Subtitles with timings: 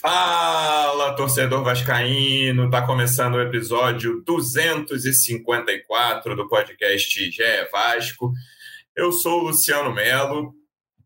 [0.00, 2.70] Fala, torcedor vascaíno!
[2.70, 8.32] Tá começando o episódio 254 do podcast GE Vasco.
[8.96, 10.54] Eu sou o Luciano Melo.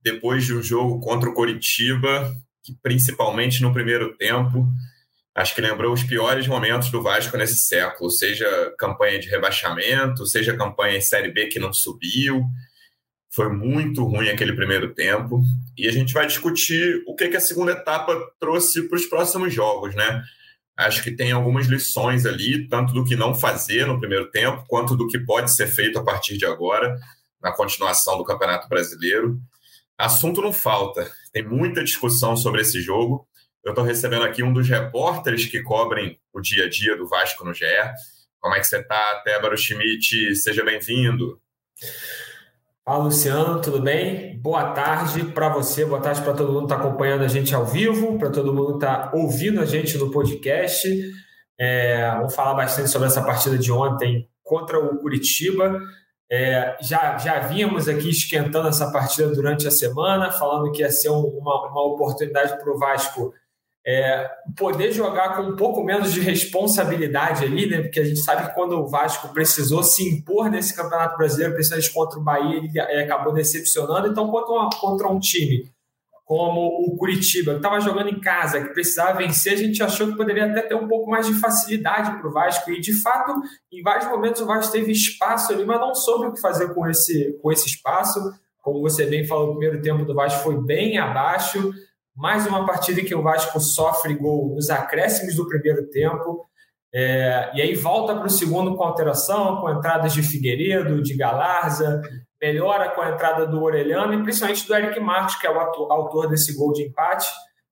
[0.00, 2.32] Depois de um jogo contra o Coritiba,
[2.62, 4.64] que principalmente no primeiro tempo,
[5.34, 8.46] acho que lembrou os piores momentos do Vasco nesse século, seja
[8.78, 12.44] campanha de rebaixamento, seja campanha em Série B que não subiu,
[13.34, 15.42] foi muito ruim aquele primeiro tempo.
[15.76, 19.52] E a gente vai discutir o que, que a segunda etapa trouxe para os próximos
[19.52, 20.22] jogos, né?
[20.76, 24.96] Acho que tem algumas lições ali, tanto do que não fazer no primeiro tempo, quanto
[24.96, 26.96] do que pode ser feito a partir de agora,
[27.42, 29.40] na continuação do Campeonato Brasileiro.
[29.98, 33.26] Assunto não falta, tem muita discussão sobre esse jogo.
[33.64, 37.44] Eu estou recebendo aqui um dos repórteres que cobrem o dia a dia do Vasco
[37.44, 37.64] no GE.
[38.40, 40.36] Como é que você está, Tébaro Schmidt?
[40.36, 41.40] Seja bem-vindo.
[42.86, 44.38] Fala, Luciano, tudo bem?
[44.42, 47.64] Boa tarde para você, boa tarde para todo mundo que está acompanhando a gente ao
[47.64, 50.86] vivo, para todo mundo que está ouvindo a gente no podcast.
[51.58, 55.80] É, vamos falar bastante sobre essa partida de ontem contra o Curitiba.
[56.30, 61.08] É, já, já vínhamos aqui esquentando essa partida durante a semana, falando que ia ser
[61.08, 63.32] uma, uma oportunidade para o Vasco
[63.86, 67.82] é, poder jogar com um pouco menos de responsabilidade ali, né?
[67.82, 71.92] Porque a gente sabe que quando o Vasco precisou se impor nesse Campeonato Brasileiro, principalmente
[71.92, 74.08] contra o Bahia, ele acabou decepcionando.
[74.08, 75.70] Então, contra, uma, contra um time
[76.24, 80.16] como o Curitiba, que estava jogando em casa, que precisava vencer, a gente achou que
[80.16, 82.70] poderia até ter um pouco mais de facilidade para o Vasco.
[82.70, 83.34] E, de fato,
[83.70, 86.88] em vários momentos o Vasco teve espaço ali, mas não soube o que fazer com
[86.88, 88.18] esse, com esse espaço.
[88.62, 91.70] Como você bem falou, o primeiro tempo do Vasco foi bem abaixo.
[92.14, 96.46] Mais uma partida em que o Vasco sofre gol nos acréscimos do primeiro tempo.
[96.92, 102.00] É, e aí volta para o segundo com alteração, com entradas de Figueiredo, de Galarza,
[102.40, 106.28] melhora com a entrada do Orelhano e principalmente do Eric Marcos, que é o autor
[106.28, 107.28] desse gol de empate.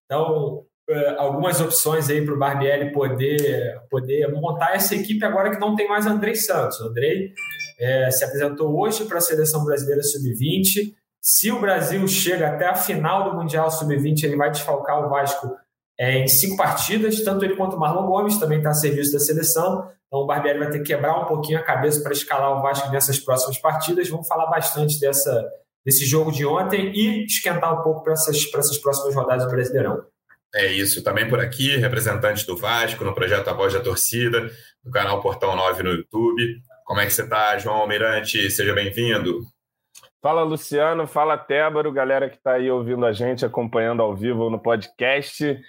[0.07, 5.61] Então, é, algumas opções aí para o Barbieri poder, poder montar essa equipe agora que
[5.61, 6.81] não tem mais Andrei Santos.
[6.81, 7.33] O Andrei
[7.79, 12.74] é, se apresentou hoje para a Seleção Brasileira Sub-20, se o Brasil chega até a
[12.74, 15.56] final do Mundial Sub-20, ele vai desfalcar o Vasco
[15.96, 19.20] é, em cinco partidas, tanto ele quanto o Marlon Gomes também está a serviço da
[19.20, 19.88] seleção.
[20.08, 22.90] Então o Barbieri vai ter que quebrar um pouquinho a cabeça para escalar o Vasco
[22.90, 24.08] nessas próximas partidas.
[24.08, 25.48] Vamos falar bastante dessa,
[25.86, 30.04] desse jogo de ontem e esquentar um pouco para essas, essas próximas rodadas do Brasileirão.
[30.52, 34.50] É isso, também por aqui, representante do Vasco no projeto A Voz da Torcida,
[34.84, 36.60] do canal Portão 9 no YouTube.
[36.84, 38.50] Como é que você está, João Almirante?
[38.50, 39.46] Seja bem-vindo.
[40.22, 44.56] Fala Luciano, fala Tébaro, galera que está aí ouvindo a gente, acompanhando ao vivo no
[44.56, 45.60] podcast.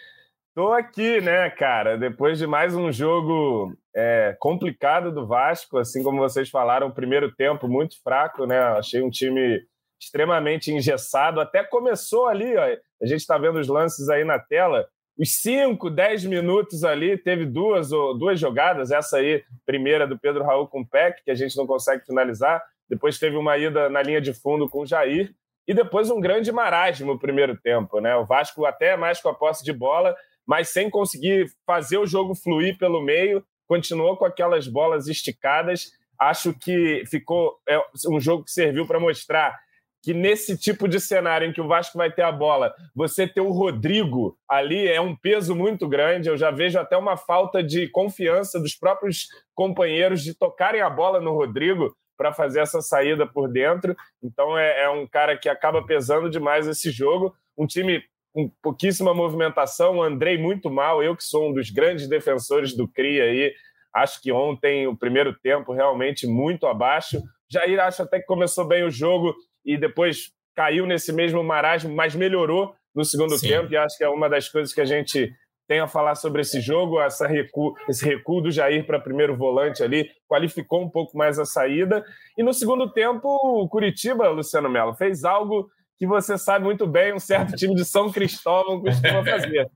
[0.53, 6.19] Tô aqui, né, cara, depois de mais um jogo é, complicado do Vasco, assim como
[6.19, 8.59] vocês falaram, primeiro tempo muito fraco, né?
[8.59, 9.59] Achei um time
[9.99, 11.41] extremamente engessado.
[11.41, 14.87] Até começou ali, ó, a gente está vendo os lances aí na tela.
[15.17, 20.67] Os 5, 10 minutos ali, teve duas, duas jogadas, essa aí, primeira do Pedro Raul
[20.67, 24.21] com o PEC, que a gente não consegue finalizar depois teve uma ida na linha
[24.21, 25.33] de fundo com o Jair,
[25.67, 27.99] e depois um grande marasmo no primeiro tempo.
[27.99, 28.15] Né?
[28.15, 32.35] O Vasco até mais com a posse de bola, mas sem conseguir fazer o jogo
[32.35, 35.91] fluir pelo meio, continuou com aquelas bolas esticadas.
[36.19, 37.79] Acho que ficou é,
[38.09, 39.57] um jogo que serviu para mostrar
[40.03, 43.39] que nesse tipo de cenário em que o Vasco vai ter a bola, você ter
[43.39, 46.27] o Rodrigo ali é um peso muito grande.
[46.27, 51.21] Eu já vejo até uma falta de confiança dos próprios companheiros de tocarem a bola
[51.21, 53.95] no Rodrigo para fazer essa saída por dentro.
[54.21, 57.35] Então é, é, um cara que acaba pesando demais esse jogo.
[57.57, 58.03] Um time
[58.33, 61.03] com pouquíssima movimentação, o Andrei muito mal.
[61.03, 63.53] Eu que sou um dos grandes defensores do CRI aí,
[63.93, 67.21] acho que ontem o primeiro tempo realmente muito abaixo.
[67.51, 72.15] Jair acho até que começou bem o jogo e depois caiu nesse mesmo marasmo, mas
[72.15, 73.47] melhorou no segundo Sim.
[73.47, 75.31] tempo e acho que é uma das coisas que a gente
[75.67, 79.81] tem a falar sobre esse jogo, essa recuo, esse recuo do Jair para primeiro volante
[79.81, 82.03] ali, qualificou um pouco mais a saída.
[82.37, 87.13] E no segundo tempo, o Curitiba, Luciano Melo, fez algo que você sabe muito bem,
[87.13, 89.69] um certo time de São Cristóvão costuma fazer.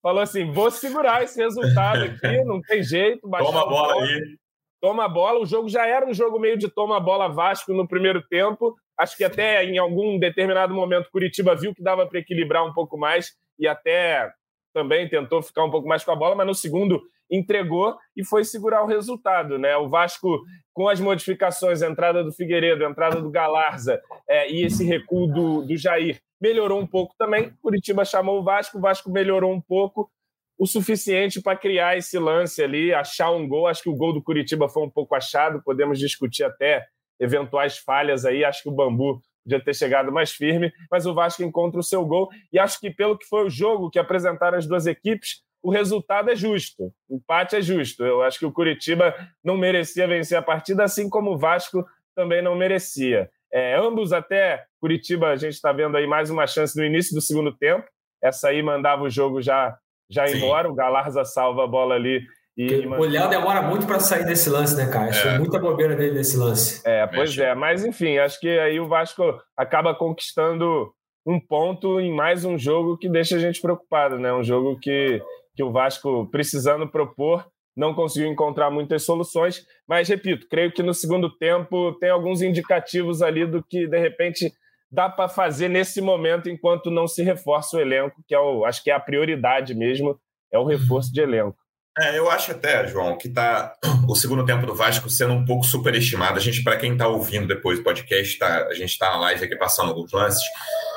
[0.00, 3.28] Falou assim: vou segurar esse resultado aqui, não tem jeito.
[3.28, 4.36] Toma a bola aí.
[4.80, 5.40] Toma a bola.
[5.40, 8.76] O jogo já era um jogo meio de toma a bola Vasco no primeiro tempo.
[8.96, 12.96] Acho que até em algum determinado momento Curitiba viu que dava para equilibrar um pouco
[12.96, 14.30] mais e até
[14.72, 18.44] também tentou ficar um pouco mais com a bola, mas no segundo entregou e foi
[18.44, 19.58] segurar o resultado.
[19.58, 19.76] Né?
[19.76, 20.42] O Vasco,
[20.72, 25.26] com as modificações, a entrada do Figueiredo, a entrada do Galarza é, e esse recuo
[25.26, 27.52] do, do Jair, melhorou um pouco também.
[27.62, 30.10] Curitiba chamou o Vasco, o Vasco melhorou um pouco,
[30.58, 33.66] o suficiente para criar esse lance ali, achar um gol.
[33.66, 36.84] Acho que o gol do Curitiba foi um pouco achado, podemos discutir até
[37.18, 38.44] eventuais falhas aí.
[38.44, 42.04] Acho que o Bambu podia ter chegado mais firme, mas o Vasco encontra o seu
[42.04, 42.28] gol.
[42.52, 46.30] E acho que, pelo que foi o jogo que apresentaram as duas equipes, o resultado
[46.30, 46.92] é justo.
[47.08, 48.04] O empate é justo.
[48.04, 51.84] Eu acho que o Curitiba não merecia vencer a partida, assim como o Vasco
[52.14, 53.30] também não merecia.
[53.52, 57.20] É, ambos até Curitiba, a gente está vendo aí mais uma chance no início do
[57.20, 57.86] segundo tempo.
[58.20, 59.76] Essa aí mandava o jogo já,
[60.10, 60.70] já embora.
[60.70, 64.76] O Galarza salva a bola ali e o Léo demora muito para sair desse lance,
[64.76, 65.08] né, cara?
[65.08, 65.38] Acho é.
[65.38, 66.82] muita bobeira dele nesse lance.
[66.84, 67.54] É, pois é.
[67.54, 69.22] Mas, enfim, acho que aí o Vasco
[69.56, 70.92] acaba conquistando
[71.26, 74.32] um ponto em mais um jogo que deixa a gente preocupado, né?
[74.34, 75.22] Um jogo que,
[75.56, 79.64] que o Vasco, precisando propor, não conseguiu encontrar muitas soluções.
[79.88, 84.52] Mas, repito, creio que no segundo tempo tem alguns indicativos ali do que, de repente,
[84.90, 88.84] dá para fazer nesse momento enquanto não se reforça o elenco, que é o, acho
[88.84, 90.20] que é a prioridade mesmo,
[90.52, 91.61] é o reforço de elenco.
[91.98, 93.76] É, eu acho até, João, que tá
[94.08, 96.38] o segundo tempo do Vasco sendo um pouco superestimado.
[96.38, 99.44] A gente, para quem está ouvindo depois do podcast, tá, a gente está na live
[99.44, 100.42] aqui passando alguns lances.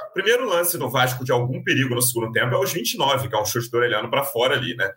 [0.10, 3.36] O primeiro lance do Vasco de algum perigo no segundo tempo é os 29, que
[3.36, 4.90] é um chute do Orelhano para fora ali, né?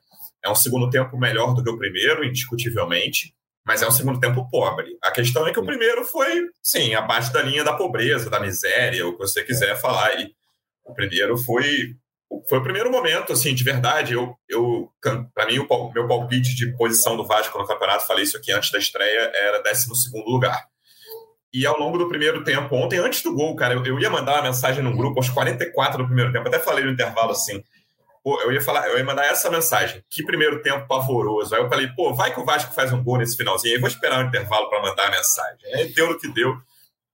[0.45, 3.35] É um segundo tempo melhor do que o primeiro, indiscutivelmente,
[3.67, 4.97] mas é um segundo tempo pobre.
[5.03, 9.05] A questão é que o primeiro foi, sim, abaixo da linha da pobreza, da miséria,
[9.05, 10.21] o que você quiser falar.
[10.21, 10.33] E
[10.85, 11.97] o primeiro foi
[12.49, 14.15] foi o primeiro momento, assim, de verdade.
[14.15, 14.91] Eu, eu
[15.35, 18.71] para mim, o meu palpite de posição do Vasco no campeonato, falei isso aqui antes
[18.71, 19.89] da estreia, era 12
[20.27, 20.67] lugar.
[21.53, 24.35] E ao longo do primeiro tempo, ontem, antes do gol, cara, eu, eu ia mandar
[24.35, 27.63] uma mensagem no grupo aos 44 do primeiro tempo, até falei no intervalo assim.
[28.23, 30.05] Pô, eu ia falar, eu ia mandar essa mensagem.
[30.11, 31.55] Que primeiro tempo pavoroso.
[31.55, 33.75] Aí eu falei, pô, vai que o Vasco faz um gol nesse finalzinho.
[33.75, 35.75] Aí vou esperar o um intervalo para mandar a mensagem.
[35.75, 36.55] Aí deu no que deu.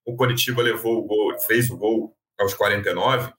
[0.05, 3.33] O Coritiba levou o gol, fez o gol aos 49.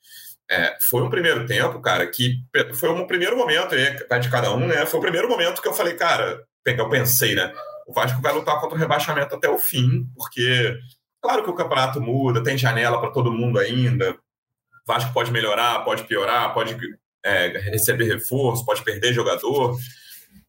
[0.50, 2.40] É, foi um primeiro tempo, cara, que
[2.76, 4.86] foi um primeiro momento, aí, vai de cada um, né?
[4.86, 7.52] Foi o primeiro momento que eu falei, cara, eu pensei, né?
[7.88, 10.78] O Vasco vai lutar contra o rebaixamento até o fim, porque,
[11.22, 14.12] claro que o campeonato muda, tem janela para todo mundo ainda.
[14.12, 16.78] O Vasco pode melhorar, pode piorar, pode
[17.24, 19.76] é, receber reforço, pode perder jogador.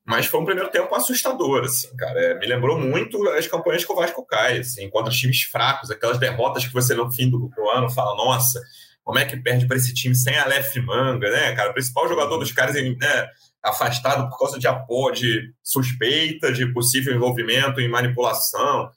[0.06, 2.20] Mas foi um primeiro tempo assustador, assim, cara.
[2.20, 6.18] É, me lembrou muito as campanhas que o Vasco cai, assim, contra times fracos, aquelas
[6.18, 8.60] derrotas que você no fim do, do ano fala, nossa,
[9.06, 11.70] como é que perde para esse time sem Aleph Manga, né, cara?
[11.70, 13.28] O principal jogador dos caras né,
[13.62, 18.90] afastado por causa de apoio, de suspeita de possível envolvimento em manipulação.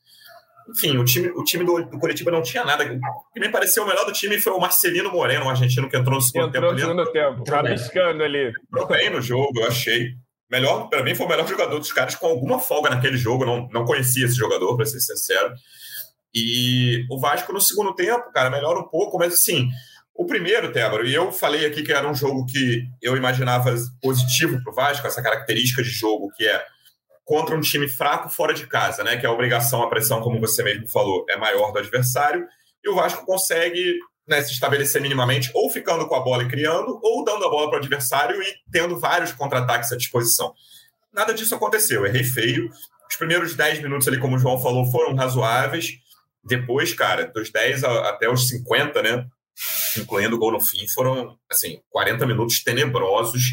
[0.67, 2.85] Enfim, o time, o time do, do Curitiba não tinha nada.
[2.85, 5.95] O que me pareceu o melhor do time foi o Marcelino Moreno, um argentino que
[5.95, 6.81] entrou no segundo entrou tempo.
[6.81, 8.51] Entrou no segundo tempo, rabiscando ali.
[8.67, 10.15] Entrou bem no jogo, eu achei.
[10.49, 13.45] Melhor, para mim, foi o melhor jogador dos caras com alguma folga naquele jogo.
[13.45, 15.53] não, não conhecia esse jogador, para ser sincero.
[16.33, 19.69] E o Vasco no segundo tempo, cara, melhora um pouco, mas assim,
[20.19, 24.61] o primeiro, Tébaro, e eu falei aqui que era um jogo que eu imaginava positivo
[24.61, 26.61] para o Vasco, essa característica de jogo que é
[27.23, 29.15] contra um time fraco fora de casa, né?
[29.15, 32.45] Que a obrigação, a pressão, como você mesmo falou, é maior do adversário,
[32.83, 36.99] e o Vasco consegue né, se estabelecer minimamente, ou ficando com a bola e criando,
[37.01, 40.53] ou dando a bola para o adversário e tendo vários contra-ataques à disposição.
[41.13, 42.69] Nada disso aconteceu, errei feio.
[43.09, 45.93] Os primeiros 10 minutos ali, como o João falou, foram razoáveis.
[46.43, 49.25] Depois, cara, dos 10 até os 50, né?
[49.97, 53.43] Incluindo o gol no fim, foram assim 40 minutos tenebrosos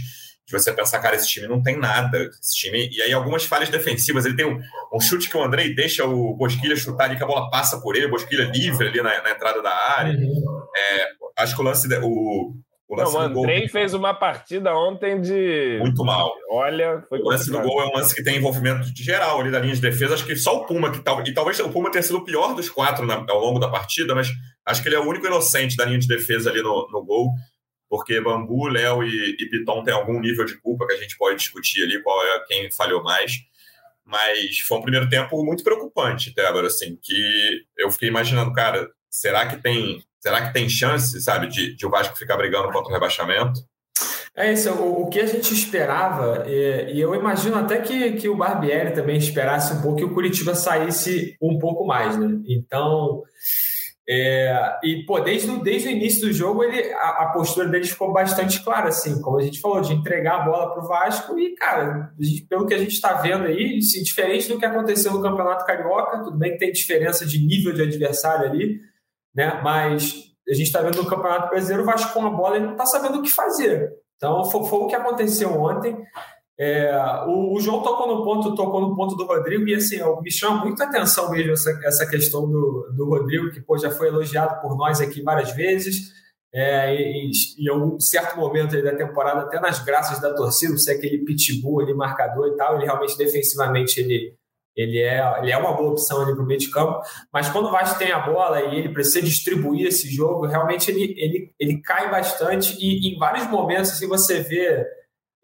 [0.46, 2.30] de você pensar, cara, esse time não tem nada.
[2.40, 2.88] Esse time...
[2.92, 4.24] E aí, algumas falhas defensivas.
[4.24, 4.60] Ele tem um,
[4.94, 7.96] um chute que o Andrei deixa o Bosquilha chutar ali, que a bola passa por
[7.96, 10.16] ele, o Bosquilha livre ali na, na entrada da área.
[10.16, 10.62] Uhum.
[10.76, 11.08] É,
[11.42, 11.88] acho que o lance.
[11.88, 12.54] De, o,
[12.88, 13.68] o, lance não, o Andrei gol...
[13.70, 15.78] fez uma partida ontem de.
[15.80, 16.32] Muito mal.
[16.48, 19.50] Olha, foi O lance do gol é um lance que tem envolvimento de geral ali
[19.50, 20.14] da linha de defesa.
[20.14, 21.26] Acho que só o Puma, que tal...
[21.26, 23.24] e talvez o Puma tenha sido o pior dos quatro na...
[23.28, 24.28] ao longo da partida, mas
[24.66, 27.30] Acho que ele é o único inocente da linha de defesa ali no, no gol,
[27.88, 31.36] porque Bambu, Léo e, e Piton têm algum nível de culpa que a gente pode
[31.36, 33.32] discutir ali qual é quem falhou mais.
[34.04, 39.46] Mas foi um primeiro tempo muito preocupante, Débora, assim, que eu fiquei imaginando, cara, será
[39.46, 42.92] que tem, será que tem chance, sabe, de, de o Vasco ficar brigando contra o
[42.92, 43.60] rebaixamento?
[44.34, 48.28] É isso, o, o que a gente esperava, e, e, eu imagino até que, que
[48.28, 52.38] o Barbieri também esperasse um pouco que o Curitiba saísse um pouco mais, né?
[52.46, 53.22] Então,
[54.08, 58.12] é, e, pô, desde, desde o início do jogo, ele, a, a, postura deles ficou
[58.12, 61.36] bastante clara, assim, como a gente falou, de entregar a bola para o Vasco.
[61.36, 65.12] E, cara, gente, pelo que a gente está vendo aí, assim, diferente do que aconteceu
[65.12, 68.78] no Campeonato Carioca, tudo bem que tem diferença de nível de adversário ali,
[69.34, 69.60] né?
[69.64, 70.14] Mas
[70.48, 72.86] a gente está vendo no Campeonato Brasileiro, o Vasco com a bola, ele não está
[72.86, 73.90] sabendo o que fazer.
[74.16, 75.96] Então, foi, foi o que aconteceu ontem.
[76.58, 76.90] É,
[77.26, 80.64] o, o, João tocou no ponto, tocou no ponto do Rodrigo, e assim, me chama
[80.64, 84.60] muito a atenção mesmo essa, essa questão do, do Rodrigo, que pô, já foi elogiado
[84.62, 86.14] por nós aqui várias vezes.
[86.54, 87.30] É, em
[87.70, 91.92] um certo momento da temporada, até nas graças da torcida, se é aquele pitbull ali,
[91.92, 94.34] marcador e tal, ele realmente defensivamente ele,
[94.74, 96.98] ele é, ele é uma boa opção ali para o meio de campo,
[97.30, 101.14] mas quando o Vasco tem a bola e ele precisa distribuir esse jogo, realmente ele,
[101.18, 104.82] ele, ele cai bastante e em vários momentos assim, você vê,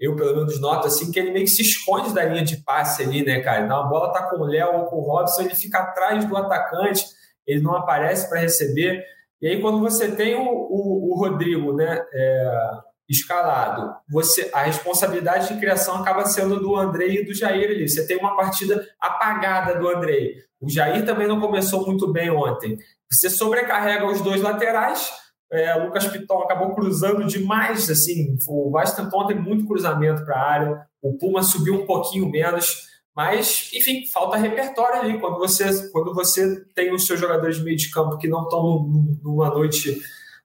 [0.02, 3.04] eu pelo menos noto assim, que ele meio que se esconde da linha de passe
[3.04, 3.64] ali, né, cara?
[3.64, 6.36] Então a bola tá com o Léo ou com o Robson, ele fica atrás do
[6.36, 7.04] atacante,
[7.46, 9.04] ele não aparece para receber.
[9.40, 12.70] E aí quando você tem o, o, o Rodrigo, né, é,
[13.08, 17.88] escalado, você a responsabilidade de criação acaba sendo do Andrei e do Jair ali.
[17.88, 20.34] Você tem uma partida apagada do Andrei.
[20.60, 22.76] O Jair também não começou muito bem ontem.
[23.08, 25.12] Você sobrecarrega os dois laterais.
[25.52, 27.90] É, o Lucas Piton acabou cruzando demais.
[27.90, 30.86] Assim, o Vasco tentou ontem muito cruzamento para a área.
[31.02, 32.90] O Puma subiu um pouquinho menos.
[33.14, 35.20] Mas, enfim, falta repertório ali.
[35.20, 38.88] Quando você, quando você tem os seus jogadores de meio de campo que não estão
[39.22, 40.00] numa noite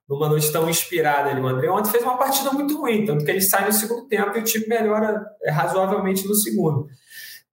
[0.10, 1.42] numa noite tão inspirada ali.
[1.42, 4.38] O André ontem fez uma partida muito ruim, tanto que ele sai no segundo tempo
[4.38, 6.88] e o time melhora é, razoavelmente no segundo.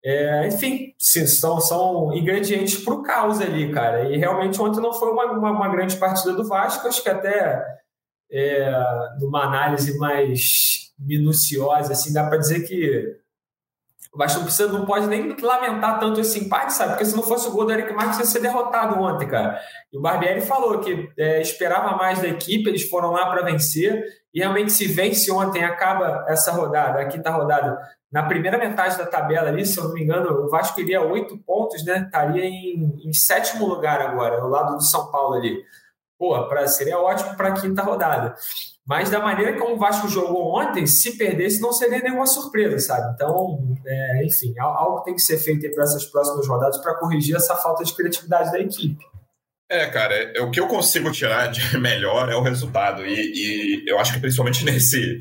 [0.02, 4.08] É, enfim, sim, são, são ingredientes para o caos ali, cara.
[4.10, 7.62] E realmente ontem não foi uma, uma, uma grande partida do Vasco, acho que até
[8.32, 8.72] é,
[9.20, 13.20] numa análise mais minuciosa, assim, dá para dizer que
[14.12, 16.90] o Vasco precisa, não pode nem lamentar tanto esse empate, sabe?
[16.90, 19.60] Porque se não fosse o gol do Eric Marques, ia ser derrotado ontem, cara.
[19.92, 24.04] E o Barbieri falou que é, esperava mais da equipe, eles foram lá para vencer.
[24.34, 27.78] E realmente, se vence ontem, acaba essa rodada, a quinta rodada,
[28.10, 31.38] na primeira metade da tabela ali, se eu não me engano, o Vasco iria oito
[31.38, 32.02] pontos, né?
[32.04, 35.62] Estaria em, em sétimo lugar agora, ao lado do São Paulo ali.
[36.18, 38.34] Pô, pra, seria ótimo para a quinta rodada.
[38.86, 43.14] Mas da maneira como o Vasco jogou ontem, se perdesse, não seria nenhuma surpresa, sabe?
[43.14, 47.54] Então, é, enfim, algo tem que ser feito para essas próximas rodadas para corrigir essa
[47.54, 49.04] falta de criatividade da equipe.
[49.70, 53.06] É, cara, é, o que eu consigo tirar de melhor é o resultado.
[53.06, 55.20] E, e eu acho que principalmente nesse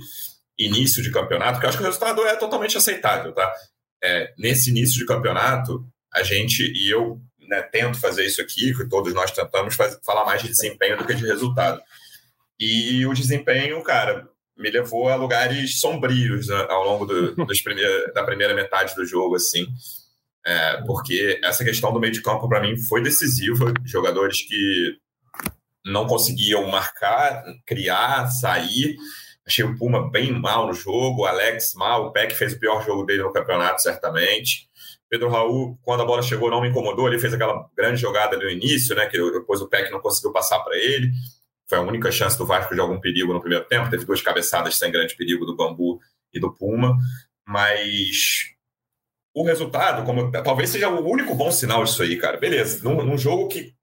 [0.60, 3.51] início de campeonato, que eu acho que o resultado é totalmente aceitável, tá?
[4.04, 8.88] É, nesse início de campeonato, a gente, e eu né, tento fazer isso aqui, que
[8.88, 11.82] todos nós tentamos fazer, falar mais de desempenho do que de resultado.
[12.60, 18.24] E o desempenho, cara, me levou a lugares sombrios né, ao longo do, primeir, da
[18.24, 19.66] primeira metade do jogo, assim.
[20.46, 23.74] É, porque essa questão do meio de campo, para mim, foi decisiva.
[23.86, 24.98] Jogadores que
[25.86, 28.98] não conseguiam marcar, criar, sair.
[29.50, 32.86] Achei o Puma bem mal no jogo, o Alex mal, o Peck fez o pior
[32.86, 34.70] jogo dele no campeonato, certamente.
[35.10, 37.08] Pedro Raul, quando a bola chegou, não me incomodou.
[37.08, 39.08] Ele fez aquela grande jogada no início, né?
[39.08, 41.10] Que depois o Peck não conseguiu passar para ele.
[41.68, 43.89] Foi a única chance do Vasco de algum perigo no primeiro tempo.
[43.89, 46.00] Teve duas cabeçadas sem grande perigo do Bambu
[46.32, 46.96] e do Puma.
[47.44, 48.53] Mas
[49.34, 52.38] o resultado, como talvez seja o único bom sinal disso aí, cara.
[52.38, 53.74] Beleza, num, num jogo que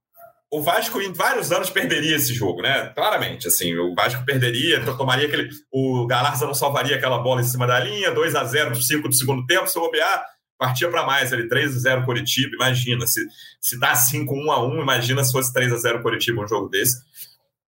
[0.57, 2.91] o Vasco em vários anos perderia esse jogo, né?
[2.95, 5.51] Claramente, assim, o Vasco perderia, tomaria aquele.
[5.71, 9.07] O Galarza não salvaria aquela bola em cima da linha, 2 a 0 do 5
[9.07, 10.25] do segundo tempo, se o bobear,
[10.59, 13.21] partia para mais ali, 3 a 0 Curitiba, imagina, se,
[13.61, 16.71] se dá 5 1 a 1, imagina se fosse 3 a 0 Curitiba um jogo
[16.71, 16.97] desse.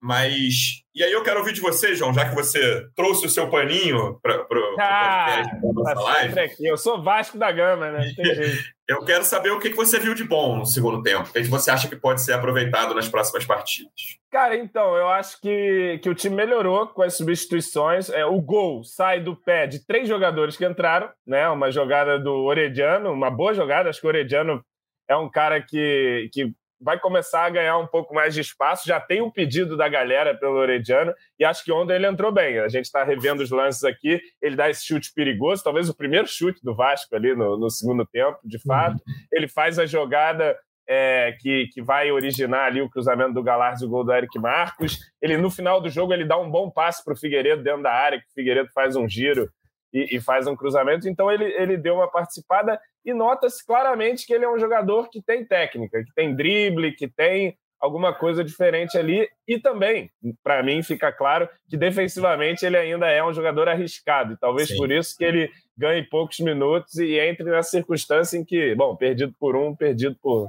[0.01, 0.83] Mas.
[0.95, 4.19] E aí eu quero ouvir de você, João, já que você trouxe o seu paninho
[4.23, 6.41] para o ah, podcast live.
[6.41, 6.67] Aqui.
[6.67, 8.13] Eu sou Vasco da Gama, né?
[8.89, 11.29] eu quero saber o que você viu de bom no segundo tempo.
[11.29, 13.91] O que você acha que pode ser aproveitado nas próximas partidas?
[14.31, 18.09] Cara, então, eu acho que, que o time melhorou com as substituições.
[18.11, 21.49] É, o gol sai do pé de três jogadores que entraram, né?
[21.49, 23.89] Uma jogada do Orediano, uma boa jogada.
[23.89, 24.65] Acho que o Orediano
[25.09, 28.87] é um cara que, que vai começar a ganhar um pouco mais de espaço.
[28.87, 32.59] Já tem um pedido da galera pelo Orediano e acho que ontem ele entrou bem.
[32.59, 34.21] A gente está revendo os lances aqui.
[34.41, 38.07] Ele dá esse chute perigoso, talvez o primeiro chute do Vasco ali no, no segundo
[38.07, 38.95] tempo, de fato.
[38.95, 39.15] Uhum.
[39.33, 40.57] Ele faz a jogada
[40.89, 44.39] é, que, que vai originar ali o cruzamento do Galardo e o gol do Eric
[44.39, 44.99] Marcos.
[45.21, 47.93] Ele, no final do jogo, ele dá um bom passe para o Figueiredo dentro da
[47.93, 49.51] área, que o Figueiredo faz um giro
[49.93, 51.09] e, e, faz um cruzamento.
[51.09, 55.23] Então ele, ele deu uma participada e nota-se claramente que ele é um jogador que
[55.23, 59.29] tem técnica, que tem drible, que tem alguma coisa diferente ali.
[59.47, 60.11] E também,
[60.43, 64.35] para mim, fica claro que defensivamente ele ainda é um jogador arriscado.
[64.35, 64.77] E talvez Sim.
[64.77, 69.33] por isso que ele ganhe poucos minutos e entre nessa circunstância em que, bom, perdido
[69.39, 70.49] por um, perdido por,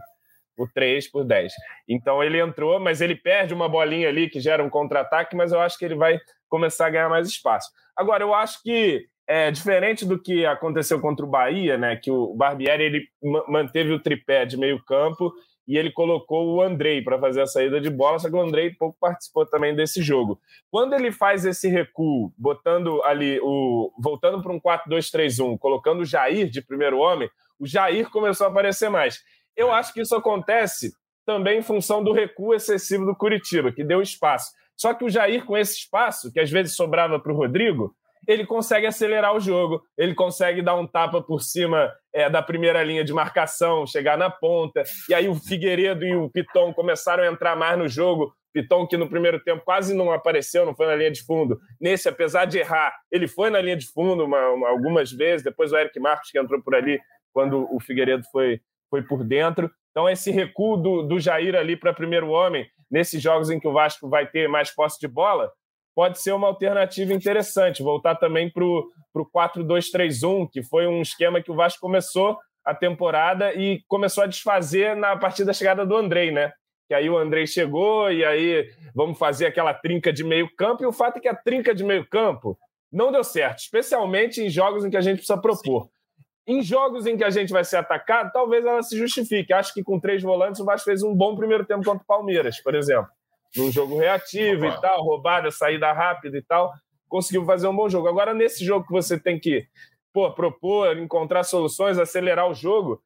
[0.58, 1.54] por três, por dez.
[1.88, 5.62] Então ele entrou, mas ele perde uma bolinha ali que gera um contra-ataque, mas eu
[5.62, 6.20] acho que ele vai
[6.50, 7.70] começar a ganhar mais espaço.
[7.96, 12.34] Agora, eu acho que é, diferente do que aconteceu contra o Bahia, né, que o
[12.34, 13.08] Barbieri ele
[13.48, 15.32] manteve o tripé de meio campo
[15.68, 18.72] e ele colocou o Andrei para fazer a saída de bola, só que o Andrei
[18.72, 20.42] pouco participou também desse jogo.
[20.72, 26.50] Quando ele faz esse recuo, botando ali o voltando para um 4-2-3-1, colocando o Jair
[26.50, 29.20] de primeiro homem, o Jair começou a aparecer mais.
[29.56, 30.92] Eu acho que isso acontece
[31.24, 34.54] também em função do recuo excessivo do Curitiba, que deu espaço.
[34.76, 37.94] Só que o Jair com esse espaço, que às vezes sobrava para o Rodrigo,
[38.28, 42.84] ele consegue acelerar o jogo, ele consegue dar um tapa por cima é, da primeira
[42.84, 47.28] linha de marcação, chegar na ponta, e aí o Figueiredo e o Piton começaram a
[47.28, 48.34] entrar mais no jogo.
[48.52, 51.60] Piton, que no primeiro tempo quase não apareceu, não foi na linha de fundo.
[51.80, 55.44] Nesse, apesar de errar, ele foi na linha de fundo uma, uma, algumas vezes.
[55.44, 57.00] Depois o Eric Marcos, que entrou por ali
[57.32, 58.60] quando o Figueiredo foi,
[58.90, 59.72] foi por dentro.
[59.92, 63.74] Então, esse recuo do, do Jair ali para primeiro homem, nesses jogos em que o
[63.74, 65.52] Vasco vai ter mais posse de bola,
[66.00, 67.84] pode ser uma alternativa interessante.
[67.84, 68.90] Voltar também para o
[69.36, 74.96] 4-2-3-1, que foi um esquema que o Vasco começou a temporada e começou a desfazer
[74.96, 76.54] na partir da chegada do Andrei, né?
[76.88, 80.84] Que aí o Andrei chegou e aí vamos fazer aquela trinca de meio campo.
[80.84, 82.58] E o fato é que a trinca de meio campo
[82.90, 85.84] não deu certo, especialmente em jogos em que a gente precisa propor.
[85.84, 85.90] Sim.
[86.48, 89.52] Em jogos em que a gente vai ser atacado, talvez ela se justifique.
[89.52, 92.62] Acho que com três volantes o Vasco fez um bom primeiro tempo contra o Palmeiras,
[92.62, 93.19] por exemplo.
[93.56, 94.78] Num jogo reativo Opa.
[94.78, 96.72] e tal, roubada, saída rápida e tal.
[97.08, 98.08] Conseguiu fazer um bom jogo.
[98.08, 99.68] Agora, nesse jogo que você tem que
[100.14, 103.02] pô, propor, encontrar soluções, acelerar o jogo,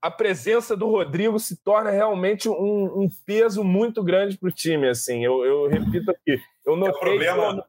[0.00, 4.88] a presença do Rodrigo se torna realmente um, um peso muito grande para o time.
[4.88, 6.94] Assim, eu, eu, repito aqui, eu notei.
[6.94, 7.66] É problema,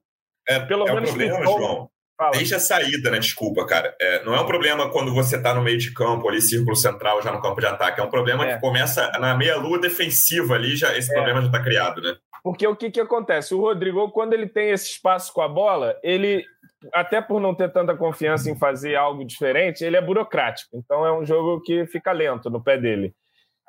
[0.48, 1.90] é, pelo é menos problema, João.
[2.18, 2.32] Fala.
[2.32, 3.20] Desde a saída, né?
[3.20, 3.96] Desculpa, cara.
[4.02, 7.22] É, não é um problema quando você está no meio de campo, ali, círculo central,
[7.22, 8.00] já no campo de ataque.
[8.00, 8.56] É um problema é.
[8.56, 11.14] que começa na meia-lua defensiva ali, já, esse é.
[11.14, 12.16] problema já está criado, né?
[12.44, 13.54] Porque o que, que acontece?
[13.54, 16.44] O Rodrigo, quando ele tem esse espaço com a bola, ele,
[16.94, 20.76] até por não ter tanta confiança em fazer algo diferente, ele é burocrático.
[20.78, 23.14] Então é um jogo que fica lento no pé dele.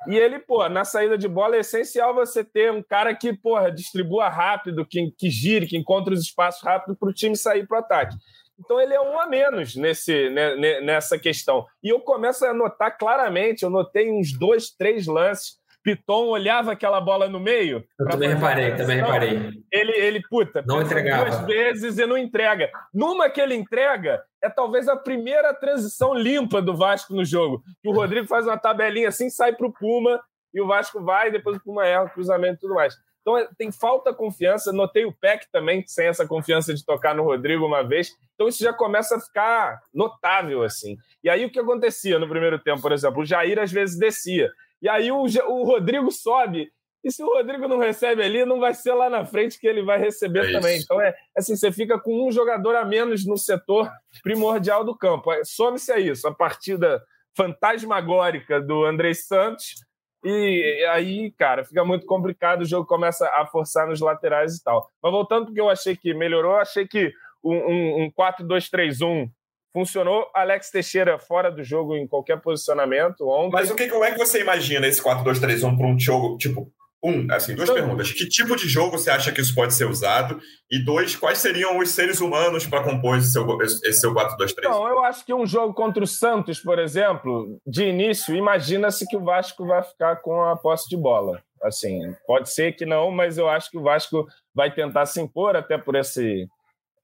[0.07, 3.69] E ele, pô, na saída de bola é essencial você ter um cara que, porra,
[3.69, 7.77] distribua rápido, que, que gire, que encontre os espaços rápido para o time sair para
[7.77, 8.15] o ataque.
[8.59, 11.65] Então ele é um a menos nesse, né, nessa questão.
[11.83, 15.57] E eu começo a notar claramente, eu notei uns dois, três lances.
[15.81, 17.83] Piton olhava aquela bola no meio.
[17.97, 19.63] Eu também reparei, também reparei.
[19.71, 21.23] Ele, ele puta, não entregava.
[21.23, 22.69] duas vezes e não entrega.
[22.93, 27.63] Numa que ele entrega, é talvez a primeira transição limpa do Vasco no jogo.
[27.81, 30.21] Que o Rodrigo faz uma tabelinha assim, sai para o Puma,
[30.53, 32.95] e o Vasco vai, depois o Puma erra o cruzamento e tudo mais.
[33.29, 34.73] Então é, tem falta confiança.
[34.73, 38.15] Notei o Peck também sem essa confiança de tocar no Rodrigo uma vez.
[38.33, 40.97] Então isso já começa a ficar notável assim.
[41.23, 44.51] E aí o que acontecia no primeiro tempo, por exemplo, o Jair às vezes descia.
[44.81, 46.71] E aí o, o Rodrigo sobe.
[47.03, 49.83] E se o Rodrigo não recebe ali, não vai ser lá na frente que ele
[49.83, 50.77] vai receber é também.
[50.77, 50.85] Isso.
[50.85, 53.89] Então é assim, você fica com um jogador a menos no setor
[54.23, 55.31] primordial do campo.
[55.31, 56.27] É, some-se a isso.
[56.27, 57.01] A partida
[57.35, 59.75] fantasmagórica do André Santos
[60.23, 64.89] e aí, cara, fica muito complicado, o jogo começa a forçar nos laterais e tal.
[65.01, 67.11] Mas voltando porque eu achei que melhorou, achei que
[67.43, 69.29] um, um, um 4-2-3-1
[69.71, 70.29] funcionou.
[70.33, 73.53] Alex Teixeira fora do jogo em qualquer posicionamento ontem.
[73.53, 76.71] Mas o que, como é que você imagina esse 4-2-3-1 para um jogo, tipo,
[77.03, 78.11] um, assim, duas então, perguntas.
[78.11, 80.39] Que tipo de jogo você acha que isso pode ser usado?
[80.69, 84.63] E dois, quais seriam os seres humanos para compor esse seu, esse seu 4-2-3?
[84.63, 89.15] Não, eu acho que um jogo contra o Santos, por exemplo, de início, imagina-se que
[89.15, 91.41] o Vasco vai ficar com a posse de bola.
[91.63, 95.55] Assim, pode ser que não, mas eu acho que o Vasco vai tentar se impor,
[95.55, 96.47] até por esse,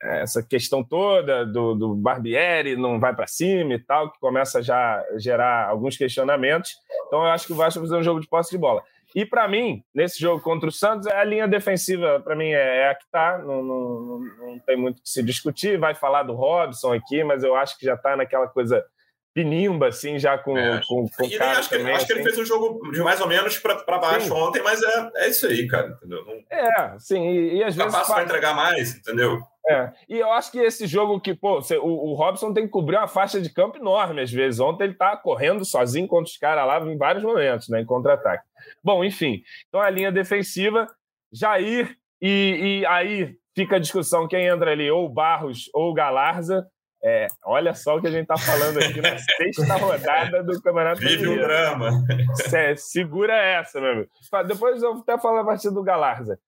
[0.01, 4.97] essa questão toda do, do Barbieri, não vai para cima e tal, que começa já
[4.97, 6.71] a gerar alguns questionamentos.
[7.07, 8.83] Então eu acho que o Vasco vai fazer um jogo de posse de bola.
[9.15, 12.89] E para mim, nesse jogo contra o Santos, a linha defensiva, para mim, é, é,
[12.89, 13.37] a que está.
[13.37, 15.79] Não, não, não, tem muito que se discutir.
[15.79, 18.85] Vai falar do Robson aqui, mas eu acho que já está naquela coisa
[19.33, 20.81] pinimba, assim, já com, é.
[20.85, 22.07] com, com e cara acho que, também, acho assim.
[22.07, 22.35] que ele assim.
[22.35, 24.31] fez um jogo de mais ou menos para baixo sim.
[24.31, 26.23] ontem, mas é, é isso aí, cara, entendeu?
[26.25, 27.91] Não, é, sim, e, e às vezes...
[27.91, 29.41] Capaz para entregar mais, entendeu?
[29.67, 32.97] É, e eu acho que esse jogo que, pô, o, o Robson tem que cobrir
[32.97, 34.59] uma faixa de campo enorme às vezes.
[34.59, 38.43] Ontem ele tá correndo sozinho contra os caras lá em vários momentos, né, em contra-ataque.
[38.83, 40.87] Bom, enfim, então a linha defensiva,
[41.33, 46.67] Jair, e, e aí fica a discussão quem entra ali, ou Barros ou Galarza.
[47.03, 51.01] É, olha só o que a gente está falando aqui na sexta rodada do Campeonato
[51.01, 52.03] Vive um drama.
[52.51, 54.09] É, segura essa, meu amigo.
[54.47, 56.39] Depois eu vou até falar a partir do Galarza.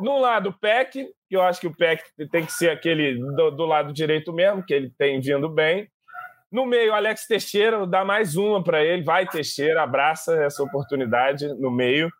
[0.00, 3.64] No lado, PEC, que eu acho que o PEC tem que ser aquele do, do
[3.64, 5.88] lado direito mesmo, que ele tem vindo bem.
[6.50, 9.04] No meio, Alex Teixeira, dá mais uma para ele.
[9.04, 12.10] Vai, Teixeira, abraça essa oportunidade no meio.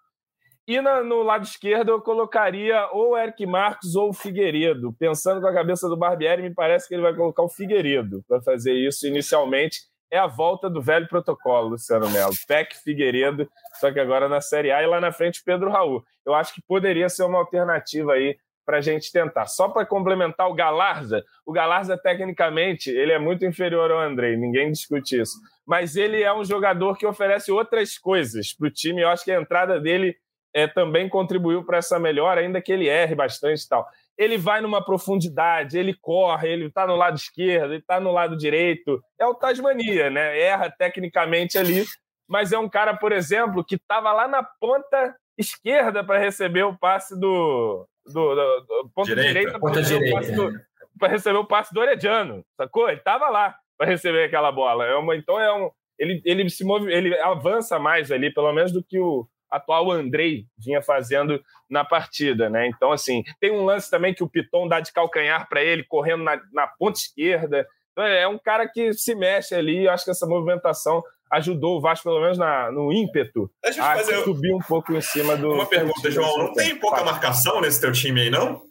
[0.68, 4.92] E na, no lado esquerdo, eu colocaria ou o Eric Marcos ou o Figueiredo.
[4.92, 8.40] Pensando com a cabeça do Barbieri, me parece que ele vai colocar o Figueiredo para
[8.40, 9.80] fazer isso inicialmente.
[10.10, 12.34] É a volta do velho protocolo, Luciano Melo.
[12.48, 13.48] Peck Figueiredo,
[13.80, 16.04] só que agora na Série A e lá na frente Pedro Raul.
[16.26, 19.46] Eu acho que poderia ser uma alternativa aí para a gente tentar.
[19.46, 24.70] Só para complementar o Galarza, o Galarza, tecnicamente, ele é muito inferior ao Andrei, ninguém
[24.70, 25.38] discute isso.
[25.66, 29.02] Mas ele é um jogador que oferece outras coisas para o time.
[29.02, 30.16] Eu acho que a entrada dele
[30.54, 33.86] é, também contribuiu para essa melhora, ainda que ele erre bastante e tal.
[34.20, 38.36] Ele vai numa profundidade, ele corre, ele está no lado esquerdo, ele está no lado
[38.36, 39.02] direito.
[39.18, 40.38] É o Tasmania, né?
[40.38, 41.84] Erra tecnicamente ali,
[42.28, 46.76] mas é um cara, por exemplo, que estava lá na ponta esquerda para receber o
[46.76, 50.66] passe do, do, do, do ponta direita, para receber,
[51.08, 52.88] receber, o passe do Orediano, sacou?
[52.88, 54.84] Ele estava lá para receber aquela bola.
[54.84, 58.72] É uma, então é um, ele, ele se move, ele avança mais ali, pelo menos
[58.72, 62.66] do que o atual Andrei vinha fazendo na partida, né?
[62.66, 66.24] Então, assim, tem um lance também que o Piton dá de calcanhar para ele, correndo
[66.24, 67.66] na, na ponta esquerda.
[67.92, 69.84] Então, é um cara que se mexe ali.
[69.84, 73.96] Eu acho que essa movimentação ajudou o Vasco, pelo menos na, no ímpeto, Deixa a
[73.96, 75.52] fazer subir um pouco em cima do.
[75.52, 76.38] Uma pergunta, João.
[76.38, 78.68] Não tem pouca marcação nesse teu time aí, não?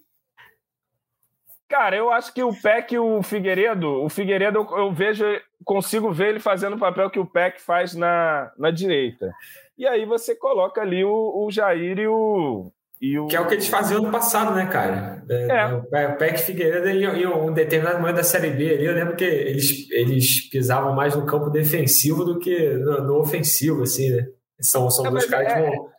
[1.70, 5.24] Cara, eu acho que o Peck e o Figueiredo, o Figueiredo eu vejo,
[5.64, 9.32] consigo ver ele fazendo o papel que o Peck faz na, na direita.
[9.80, 12.70] E aí você coloca ali o, o Jair e o,
[13.02, 13.28] e o...
[13.28, 15.24] Que é o que eles faziam no passado, né, cara?
[15.30, 16.04] É.
[16.04, 16.08] é.
[16.08, 19.90] O Peck Figueiredo em um determinado momento da Série B ali, eu lembro que eles,
[19.92, 24.28] eles pisavam mais no campo defensivo do que no, no ofensivo, assim, né?
[24.60, 25.90] São, são é, dois caras é, que vão,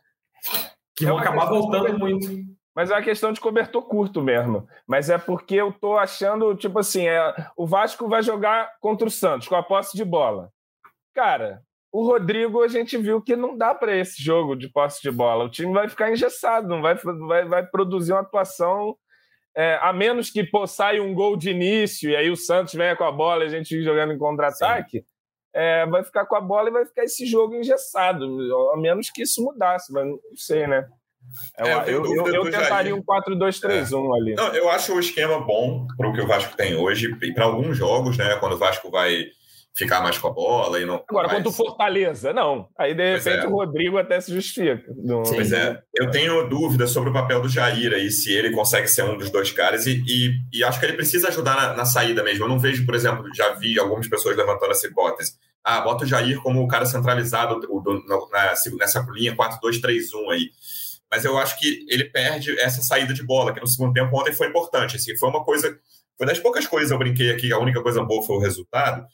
[0.97, 2.27] que vão acabar voltando muito.
[2.75, 4.67] Mas é uma questão de cobertor curto mesmo.
[4.87, 9.11] Mas é porque eu tô achando, tipo assim, é, o Vasco vai jogar contra o
[9.11, 10.51] Santos com a posse de bola.
[11.15, 15.11] Cara, o Rodrigo a gente viu que não dá para esse jogo de posse de
[15.11, 15.43] bola.
[15.43, 18.95] O time vai ficar engessado, não vai, vai, vai produzir uma atuação.
[19.55, 22.95] É, a menos que pô, saia um gol de início e aí o Santos venha
[22.95, 25.03] com a bola e a gente jogando em contra-ataque,
[25.53, 28.25] é, vai ficar com a bola e vai ficar esse jogo engessado.
[28.73, 30.87] A menos que isso mudasse, mas não sei, né?
[31.57, 34.19] É, é, eu, eu, eu, eu tentaria um 4-2-3-1 é.
[34.19, 34.33] ali.
[34.35, 37.43] Não, eu acho o esquema bom para o que o Vasco tem hoje e para
[37.43, 38.37] alguns jogos, né?
[38.37, 39.25] Quando o Vasco vai
[39.73, 41.03] ficar mais com a bola e não.
[41.07, 42.67] Agora, quanto Fortaleza, não.
[42.77, 43.47] Aí, de repente, é.
[43.47, 44.83] o Rodrigo até se justifica.
[44.95, 45.23] No...
[45.23, 45.81] Pois é.
[45.95, 49.29] Eu tenho dúvida sobre o papel do Jair aí, se ele consegue ser um dos
[49.29, 52.45] dois caras, e, e, e acho que ele precisa ajudar na, na, saída mesmo.
[52.45, 55.33] Eu não vejo, por exemplo, já vi algumas pessoas levantando essa hipótese.
[55.63, 60.49] Ah, bota o Jair como o cara centralizado o, do, na, nessa linha 4-2-3-1 aí
[61.11, 64.31] mas eu acho que ele perde essa saída de bola, que no segundo tempo ontem
[64.31, 64.95] foi importante.
[64.95, 65.77] Assim, foi uma coisa,
[66.17, 69.05] foi das poucas coisas eu brinquei aqui, a única coisa boa foi o resultado.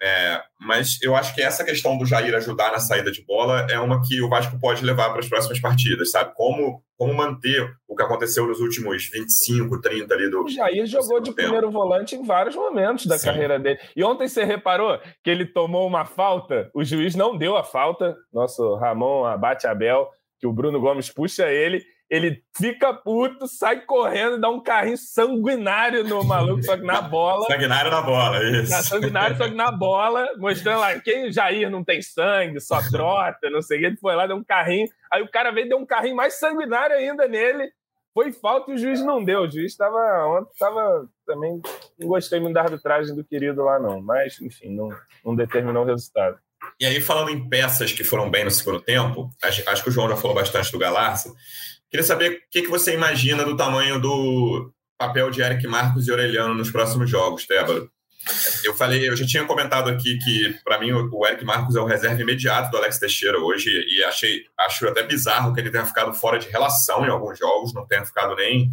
[0.00, 3.78] É, mas eu acho que essa questão do Jair ajudar na saída de bola é
[3.80, 6.32] uma que o Vasco pode levar para as próximas partidas, sabe?
[6.34, 10.44] Como, como manter o que aconteceu nos últimos 25, 30 ali do.
[10.44, 11.42] O Jair jogou de tempo.
[11.42, 13.26] primeiro volante em vários momentos da Sim.
[13.26, 13.80] carreira dele.
[13.96, 18.16] E ontem você reparou que ele tomou uma falta, o juiz não deu a falta,
[18.32, 20.08] nosso Ramon Abate Abel
[20.38, 26.02] que o Bruno Gomes puxa ele, ele fica puto, sai correndo, dá um carrinho sanguinário
[26.04, 27.44] no maluco, só que na bola.
[27.46, 28.70] sanguinário na bola, isso.
[28.70, 33.50] Na sanguinário, só que na bola, mostrando lá, quem Jair não tem sangue, só trota,
[33.50, 33.86] não sei o que.
[33.86, 34.88] Ele foi lá, deu um carrinho.
[35.12, 37.70] Aí o cara veio e deu um carrinho mais sanguinário ainda nele.
[38.14, 39.42] Foi falta e o juiz não deu.
[39.42, 41.60] O juiz estava ontem estava também.
[41.98, 44.00] Não gostei muito da arbitragem do querido lá, não.
[44.00, 44.88] Mas, enfim, não,
[45.24, 46.38] não determinou o resultado.
[46.80, 49.92] E aí, falando em peças que foram bem no segundo tempo, acho, acho que o
[49.92, 51.32] João já falou bastante do Galarça.
[51.90, 56.10] Queria saber o que, que você imagina do tamanho do papel de Eric Marcos e
[56.10, 57.88] Aureliano nos próximos jogos, Débora.
[58.62, 61.86] Eu falei, eu já tinha comentado aqui que, para mim, o Eric Marcos é o
[61.86, 66.12] reserva imediato do Alex Teixeira hoje, e achei, acho até bizarro que ele tenha ficado
[66.12, 68.70] fora de relação em alguns jogos, não tenha ficado nem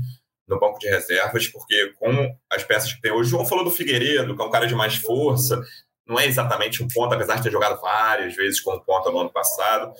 [0.48, 3.72] no banco de reservas, porque com as peças que tem hoje, o João falou do
[3.72, 5.62] Figueiredo, que é um cara de mais força,
[6.08, 9.32] não é exatamente um ponto, apesar de ter jogado várias vezes como ponta no ano
[9.32, 9.92] passado.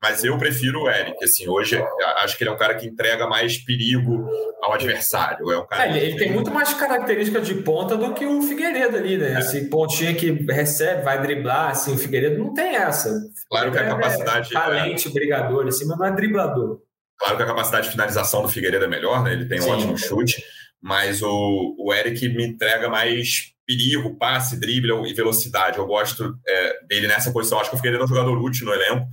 [0.00, 1.76] Mas eu prefiro o Eric, assim, hoje
[2.18, 4.30] acho que ele é um cara que entrega mais perigo
[4.62, 5.50] ao adversário.
[5.50, 8.96] É um cara é, ele, tem muito mais características de ponta do que o Figueiredo
[8.96, 9.34] ali, né?
[9.34, 9.38] É.
[9.40, 13.12] Esse pontinho que recebe, vai driblar, assim, o Figueiredo não tem essa.
[13.50, 14.48] Claro que a é capacidade.
[14.50, 16.80] É talente, brigador, assim, mas não é driblador.
[17.18, 19.32] Claro que a capacidade de finalização do Figueiredo é melhor, né?
[19.32, 19.70] Ele tem um Sim.
[19.70, 20.44] ótimo chute,
[20.80, 25.76] mas o, o Eric me entrega mais perigo, passe, drible e velocidade.
[25.76, 27.60] Eu gosto é, dele nessa posição.
[27.60, 29.06] Acho que o Figueiredo é um jogador útil no elenco,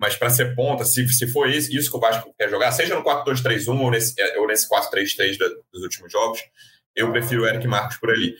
[0.00, 2.94] mas para ser ponta, se, se for isso, isso que o Vasco quer jogar, seja
[2.94, 5.36] no 4-2-3-1 ou nesse, ou nesse 4-3-3
[5.70, 6.40] dos últimos jogos,
[6.96, 8.34] eu prefiro o Eric Marcos por ali.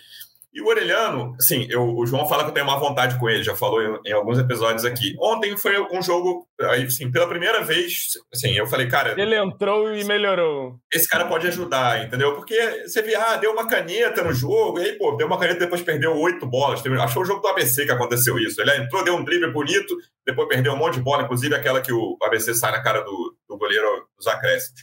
[0.53, 3.45] E o Orelhano, assim, eu, o João fala que eu tenho uma vontade com ele,
[3.45, 5.15] já falou em, em, alguns episódios aqui.
[5.21, 9.15] Ontem foi um jogo, aí, assim, pela primeira vez, assim, eu falei, cara.
[9.17, 10.75] Ele entrou e melhorou.
[10.93, 12.35] Esse cara pode ajudar, entendeu?
[12.35, 15.61] Porque você vê, ah, deu uma caneta no jogo, e aí, pô, deu uma caneta
[15.61, 16.83] depois perdeu oito bolas.
[17.01, 18.61] Achou o jogo do ABC que aconteceu isso.
[18.61, 21.93] Ele entrou, deu um drible bonito, depois perdeu um monte de bola, inclusive aquela que
[21.93, 23.87] o ABC sai na cara do, do goleiro
[24.17, 24.81] dos acréscimos.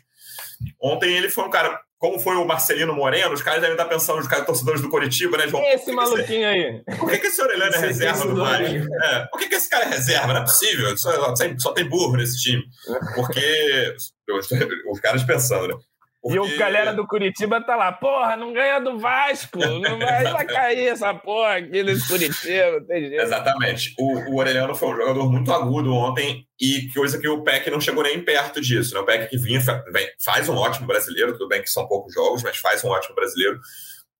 [0.81, 4.19] Ontem ele foi um cara como foi o Marcelino Moreno, os caras devem estar pensando,
[4.19, 5.63] os caras torcedores do Coritiba, né, João?
[5.65, 6.83] Esse maluquinho aí.
[6.99, 8.63] Por que, que esse Orelhano é reserva do Vasco?
[9.03, 10.27] É, por que, que esse cara é reserva?
[10.27, 12.63] Não é possível, só, só, só tem burro nesse time.
[13.15, 13.95] Porque
[14.29, 14.49] os,
[14.91, 15.75] os caras pensando, né?
[16.21, 16.37] Porque...
[16.37, 20.45] E o galera do Curitiba tá lá, porra, não ganha do Vasco, não vai, vai
[20.45, 23.21] cair essa porra aqui nesse Curitiba, tem jeito.
[23.21, 23.93] Exatamente.
[23.97, 27.79] O, o Orelhano foi um jogador muito agudo ontem e coisa que o Peck não
[27.79, 28.93] chegou nem perto disso.
[28.95, 28.99] Né?
[28.99, 29.61] O Peck que vinha,
[30.19, 33.59] faz um ótimo brasileiro, tudo bem que são poucos jogos, mas faz um ótimo brasileiro.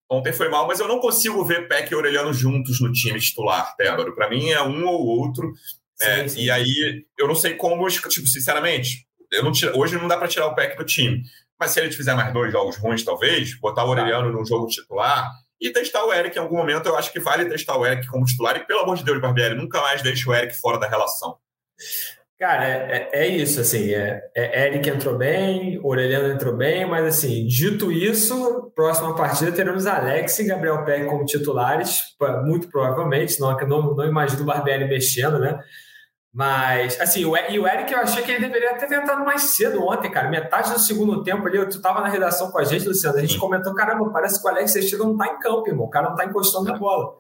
[0.10, 3.76] Ontem foi mal, mas eu não consigo ver Peck e Orelhano juntos no time titular,
[3.76, 4.16] Tébaro.
[4.16, 5.52] Para mim é um ou outro.
[5.96, 6.42] Sim, é, sim.
[6.44, 10.28] E aí eu não sei como, tipo, sinceramente, eu não tira, hoje não dá para
[10.28, 11.24] tirar o Peck do time.
[11.60, 15.32] Mas se ele fizer mais dois jogos ruins, talvez, botar o Aureliano num jogo titular
[15.60, 18.26] e testar o Eric em algum momento, eu acho que vale testar o Eric como
[18.26, 18.56] titular.
[18.58, 21.38] E pelo amor de Deus, Barbieri, nunca mais deixe o Eric fora da relação.
[22.40, 27.04] Cara, é, é, é isso, assim, é, é, Eric entrou bem, Aureliano entrou bem, mas
[27.04, 32.04] assim, dito isso, próxima partida teremos Alex e Gabriel Peck como titulares,
[32.46, 35.60] muito provavelmente, não, não, não imagino o Barbieri mexendo, né?
[36.34, 39.84] Mas, assim, o, e o Eric, eu achei que ele deveria ter tentado mais cedo
[39.84, 40.30] ontem, cara.
[40.30, 43.40] Metade do segundo tempo ali, tu tava na redação com a gente, Luciano, a gente
[43.40, 45.88] comentou, caramba, parece que o Alex Teixeira não tá em campo, irmão.
[45.88, 47.16] O cara não tá encostando na bola.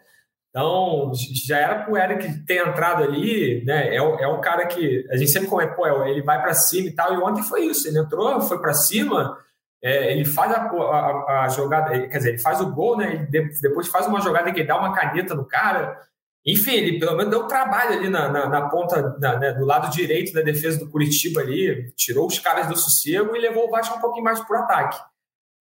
[0.50, 1.12] Então,
[1.46, 3.96] já era pro Eric ter entrado ali, né?
[3.96, 6.88] É o, é o cara que a gente sempre comenta, pô, ele vai para cima
[6.88, 7.14] e tal.
[7.14, 9.38] E ontem foi isso, ele entrou, foi para cima,
[9.84, 13.28] é, ele faz a, a, a, jogada, quer dizer, ele faz o gol, né?
[13.32, 16.00] Ele depois faz uma jogada que ele dá uma caneta no cara.
[16.48, 19.92] Enfim, ele pelo menos deu trabalho ali na, na, na ponta, na, né, do lado
[19.92, 23.98] direito da defesa do Curitiba ali, tirou os caras do sossego e levou o Vasco
[23.98, 24.98] um pouquinho mais para o ataque.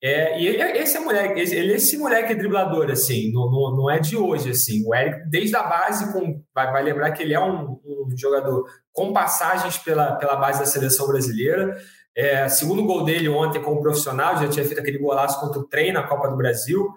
[0.01, 3.91] É, e ele, esse é moleque, ele, esse moleque é driblador, assim, não, não, não,
[3.91, 4.87] é de hoje, assim.
[4.87, 8.65] O Eric, desde a base, com, vai, vai lembrar que ele é um, um, jogador
[8.93, 11.77] com passagens pela, pela base da seleção brasileira.
[12.15, 15.93] É, segundo gol dele ontem como profissional, já tinha feito aquele golaço contra o trem
[15.93, 16.89] na Copa do Brasil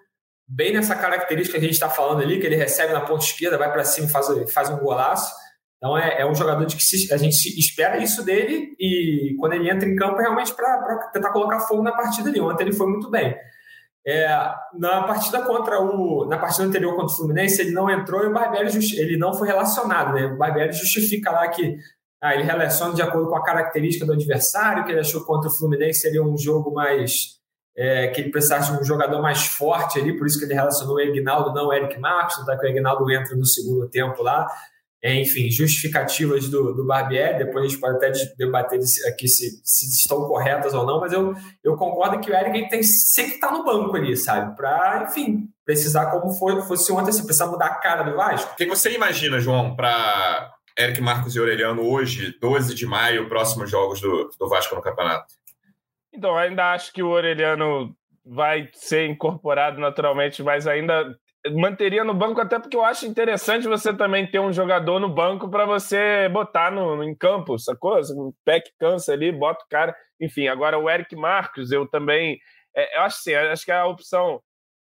[0.49, 3.57] bem nessa característica que a gente está falando ali, que ele recebe na ponta esquerda,
[3.57, 5.31] vai para cima e faz, faz um golaço.
[5.77, 9.53] Então é, é um jogador de que se, a gente espera isso dele e quando
[9.53, 12.41] ele entra em campo é realmente para tentar colocar fogo na partida ali.
[12.41, 13.37] Ontem ele foi muito bem.
[14.05, 14.27] É,
[14.77, 18.33] na partida contra o na partida anterior contra o Fluminense ele não entrou e o
[18.33, 20.25] Barbieri ele não foi relacionado, né?
[20.25, 21.77] O Barbieri justifica lá que
[22.21, 25.53] ah, ele relaciona de acordo com a característica do adversário, que ele achou contra o
[25.53, 27.38] Fluminense seria um jogo mais
[27.79, 30.95] é, que ele precisasse de um jogador mais forte ali, por isso que ele relacionou
[30.95, 32.57] o Egnaldo, não o Eric Marques, tá?
[32.57, 34.45] que o Egnaldo entra no segundo tempo lá.
[35.01, 39.85] É, enfim, justificativas do, do Barbieri, depois a gente pode até debater aqui se, se
[39.85, 43.63] estão corretas ou não, mas eu, eu concordo que o Eric tem sempre estar no
[43.63, 44.57] banco ali, sabe?
[44.57, 48.51] Para, enfim, precisar como foi, fosse ontem, se precisar mudar a cara do Vasco.
[48.51, 53.71] O que você imagina, João, para Eric Marcos e Aureliano hoje, 12 de maio, próximos
[53.71, 55.38] jogos do, do Vasco no campeonato?
[56.19, 61.15] Então, ainda acho que o Orelhano vai ser incorporado naturalmente, mas ainda
[61.53, 65.49] manteria no banco, até porque eu acho interessante você também ter um jogador no banco
[65.49, 67.97] para você botar no, em campo, sacou?
[67.97, 69.95] O Peck cansa ali, bota o cara.
[70.19, 72.37] Enfim, agora o Eric Marcos, eu também.
[72.75, 74.41] É, eu acho assim, acho que a opção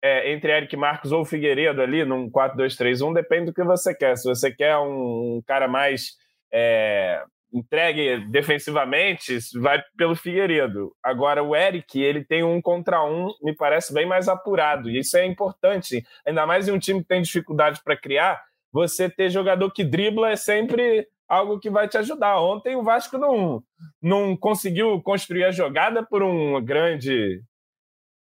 [0.04, 4.18] é, entre Eric Marcos ou Figueiredo ali, num 4-2-3-1, depende do que você quer.
[4.18, 6.10] Se você quer um, um cara mais.
[6.52, 10.94] É, entregue defensivamente, vai pelo Figueiredo.
[11.02, 14.88] Agora, o Eric, ele tem um contra um, me parece bem mais apurado.
[14.88, 18.42] E isso é importante, ainda mais em um time que tem dificuldade para criar.
[18.72, 22.40] Você ter jogador que dribla é sempre algo que vai te ajudar.
[22.40, 23.62] Ontem o Vasco não,
[24.00, 27.42] não conseguiu construir a jogada por um grande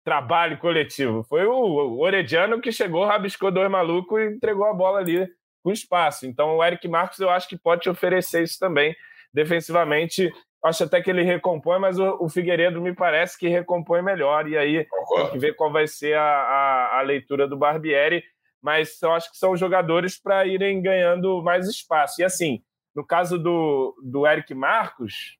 [0.03, 1.23] trabalho coletivo.
[1.23, 5.27] Foi o Orediano que chegou, rabiscou dois malucos e entregou a bola ali
[5.63, 6.25] com espaço.
[6.25, 8.95] Então o Eric Marcos eu acho que pode te oferecer isso também
[9.33, 10.31] defensivamente,
[10.63, 14.47] acho até que ele recompõe, mas o, o Figueiredo me parece que recompõe melhor.
[14.47, 18.23] E aí tem que ver qual vai ser a, a, a leitura do Barbieri.
[18.61, 22.21] Mas eu acho que são jogadores para irem ganhando mais espaço.
[22.21, 22.61] E assim,
[22.95, 25.37] no caso do, do Eric Marcos,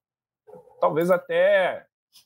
[0.80, 1.86] talvez até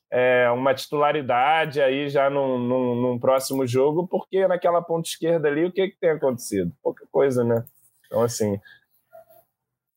[0.09, 5.65] é, uma titularidade aí já num, num, num, próximo jogo, porque naquela ponta esquerda ali,
[5.65, 6.71] o que, que tem acontecido?
[6.81, 7.65] Pouca coisa, né?
[8.05, 8.59] Então, assim,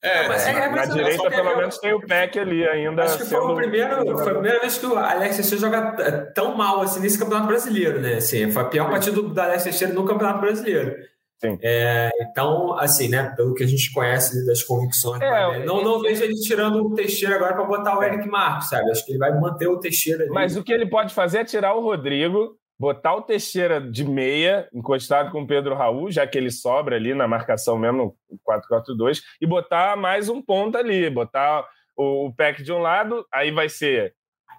[0.01, 3.03] é, mas, é, na direita, pelo menos, tem o Peck ali ainda.
[3.03, 6.11] Acho que foi, o primeiro, foi a primeira vez que o Alex Teixeira joga é,
[6.33, 8.15] tão mal assim nesse Campeonato Brasileiro, né?
[8.15, 10.95] Assim, foi a pior partida do Alex Teixeira no Campeonato Brasileiro.
[11.41, 11.57] Sim.
[11.63, 16.25] É, então, assim, né, pelo que a gente conhece das convicções, é, não, não vejo
[16.25, 18.91] ele tirando o Teixeira agora para botar o Eric Marcos, sabe?
[18.91, 20.33] Acho que ele vai manter o Teixeira ali.
[20.33, 24.69] Mas o que ele pode fazer é tirar o Rodrigo, botar o Teixeira de meia,
[24.73, 29.47] encostado com o Pedro Raul, já que ele sobra ali na marcação mesmo, 4-4-2, e
[29.47, 34.14] botar mais um ponto ali, botar o, o Peck de um lado, aí vai ser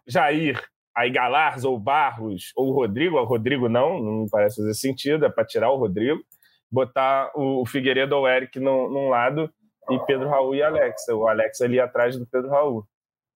[0.05, 0.61] Jair
[0.95, 5.45] aí Galars ou Barros ou Rodrigo, o Rodrigo não, não parece fazer sentido, é para
[5.45, 6.21] tirar o Rodrigo,
[6.69, 9.49] botar o Figueiredo ou o Eric num, num lado
[9.89, 12.85] e Pedro Raul e Alexa, o Alexa ali atrás do Pedro Raul.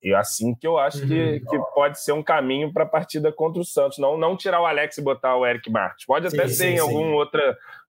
[0.04, 1.08] E assim que eu acho uhum.
[1.08, 3.98] que, que pode ser um caminho para a partida contra o Santos.
[3.98, 6.06] Não, não tirar o Alex e botar o Eric Martins.
[6.06, 7.14] Pode até sim, ser sim, em algum sim.
[7.14, 7.42] outro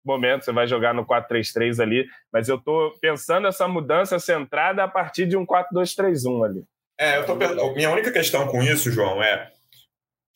[0.05, 4.87] momento, você vai jogar no 4-3-3 ali, mas eu estou pensando essa mudança centrada a
[4.87, 6.63] partir de um 4-2-3-1 ali.
[6.99, 9.49] É, eu tô pensando, minha única questão com isso, João, é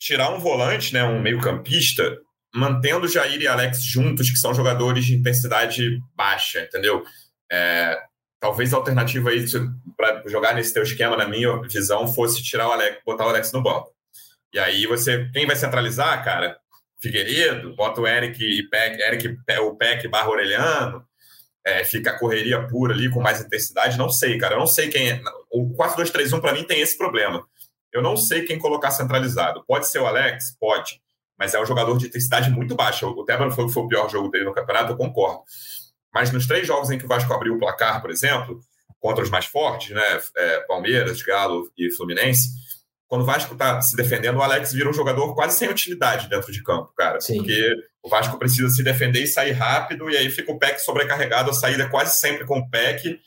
[0.00, 2.18] tirar um volante, né, um meio-campista,
[2.54, 7.04] mantendo Jair e Alex juntos, que são jogadores de intensidade baixa, entendeu?
[7.50, 7.98] É,
[8.40, 9.44] talvez a alternativa aí
[9.98, 13.52] para jogar nesse teu esquema, na minha visão, fosse tirar o Alex, botar o Alex
[13.52, 13.92] no banco.
[14.54, 16.56] E aí você, quem vai centralizar, cara?
[17.02, 21.04] Figueiredo, bota o Eric e Peck, Eric, o Peck barra Orelhano,
[21.66, 24.88] é, fica a correria pura ali com mais intensidade, não sei, cara, eu não sei
[24.88, 25.20] quem é.
[25.50, 27.44] O 4-2-3-1 para mim tem esse problema.
[27.92, 29.64] Eu não sei quem colocar centralizado.
[29.66, 30.56] Pode ser o Alex?
[30.60, 31.00] Pode.
[31.38, 33.06] Mas é um jogador de intensidade muito baixa.
[33.06, 35.42] O Tebano foi, foi o pior jogo dele no campeonato, eu concordo.
[36.12, 38.60] Mas nos três jogos em que o Vasco abriu o placar, por exemplo,
[39.00, 42.50] contra os mais fortes, né, é, Palmeiras, Galo e Fluminense,
[43.06, 46.52] quando o Vasco está se defendendo, o Alex vira um jogador quase sem utilidade dentro
[46.52, 47.18] de campo, cara.
[47.20, 47.38] Sim.
[47.38, 51.50] Porque o Vasco precisa se defender e sair rápido, e aí fica o PEC sobrecarregado,
[51.50, 53.18] a saída é quase sempre com o PEC.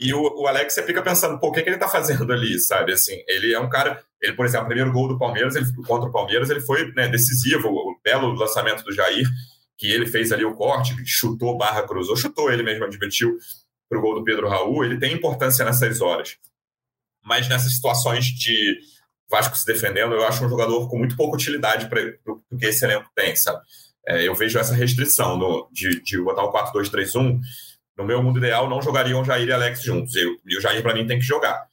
[0.00, 2.58] E o, o Alex, você fica pensando, pô, o que, que ele está fazendo ali,
[2.58, 2.92] sabe?
[2.92, 4.02] Assim, ele é um cara.
[4.20, 7.06] Ele, por exemplo, o primeiro gol do Palmeiras, ele, contra o Palmeiras, ele foi né,
[7.06, 9.26] decisivo, o belo lançamento do Jair
[9.80, 13.38] que ele fez ali o corte, chutou barra cruzou, chutou ele mesmo, admitiu
[13.90, 16.38] para o gol do Pedro Raul, ele tem importância nessas horas.
[17.22, 18.78] Mas nessas situações de
[19.28, 22.84] Vasco se defendendo, eu acho um jogador com muito pouca utilidade para o que esse
[22.84, 23.60] elenco tem, sabe?
[24.06, 27.38] É, eu vejo essa restrição no, de, de botar o 4-2-3-1.
[27.96, 30.14] No meu mundo ideal, não jogariam Jair e Alex juntos.
[30.16, 31.66] Eu, e o Jair, para mim, tem que jogar.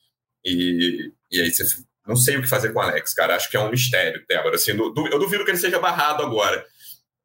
[0.43, 1.63] E, e aí você
[2.05, 3.35] não sei o que fazer com o Alex, cara.
[3.35, 4.55] Acho que é um mistério, Débora.
[4.55, 6.65] Assim, eu duvido que ele seja barrado agora.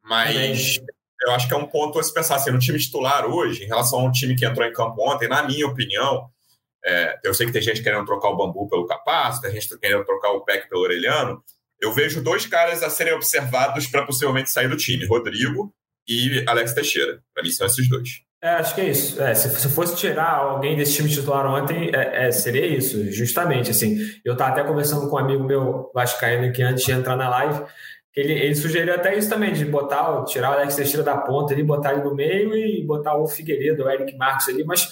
[0.02, 0.80] Mas
[1.22, 3.66] eu acho que é um ponto a se pensar assim, no time titular hoje, em
[3.66, 6.28] relação ao time que entrou em campo ontem, na minha opinião,
[6.84, 10.04] é, eu sei que tem gente querendo trocar o bambu pelo capaz, tem gente querendo
[10.04, 11.42] trocar o PEC pelo orelhano.
[11.80, 15.72] Eu vejo dois caras a serem observados para possivelmente sair do time: Rodrigo
[16.08, 17.22] e Alex Teixeira.
[17.32, 18.22] Para mim, são esses dois.
[18.42, 19.22] É, acho que é isso.
[19.22, 23.70] É, se, se fosse tirar alguém desse time titular ontem, é, é, seria isso, justamente.
[23.70, 27.28] Assim, eu estava até conversando com um amigo meu vascaíno que antes de entrar na
[27.28, 27.62] live,
[28.14, 31.62] ele, ele sugeriu até isso também, de botar, tirar o Alex Teixeira da ponta ali,
[31.62, 34.88] botar ele no meio e botar o Figueiredo, o Eric Marques ali, mas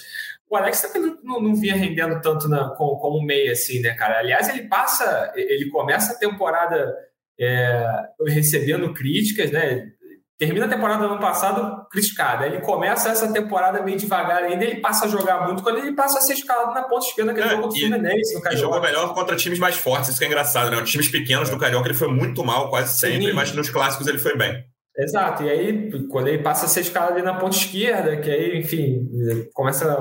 [0.49, 4.19] o Alex também não, não vinha rendendo tanto na, como, como meia, assim, né, cara?
[4.19, 6.97] Aliás, ele passa, ele começa a temporada
[7.39, 7.87] é,
[8.27, 9.93] recebendo críticas, né?
[10.41, 12.47] Termina a temporada do ano passado criticada.
[12.47, 16.19] Ele começa essa temporada meio devagar ainda, ele passa a jogar muito quando ele passa
[16.19, 18.65] a ser escalado na ponta esquerda, que é, jogou do Fluminense, no Carioca.
[18.65, 20.83] jogou melhor contra times mais fortes, isso que é engraçado, né?
[20.83, 21.53] Os times pequenos é.
[21.53, 23.33] do Carioca ele foi muito mal quase sempre, Sim.
[23.35, 24.65] mas nos clássicos ele foi bem.
[24.97, 28.59] Exato, e aí quando ele passa a ser escalado ali na ponta esquerda, que aí,
[28.59, 29.07] enfim,
[29.53, 29.95] começa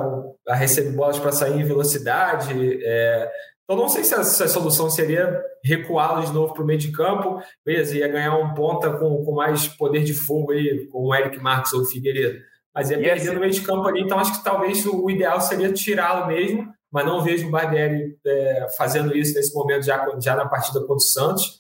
[0.48, 3.30] a receber bolas para sair em velocidade, é,
[3.70, 6.80] então, não sei se a, se a solução seria recuá-lo de novo para o meio
[6.80, 11.06] de campo, beleza, ia ganhar um ponta com, com mais poder de fogo aí, com
[11.06, 12.40] o Eric Marques ou o Figueiredo.
[12.74, 15.40] Mas ia perder assim, no meio de campo ali, então acho que talvez o ideal
[15.40, 20.36] seria tirá-lo mesmo, mas não vejo o Barbieri é, fazendo isso nesse momento, já, já
[20.36, 21.60] na partida contra o Santos.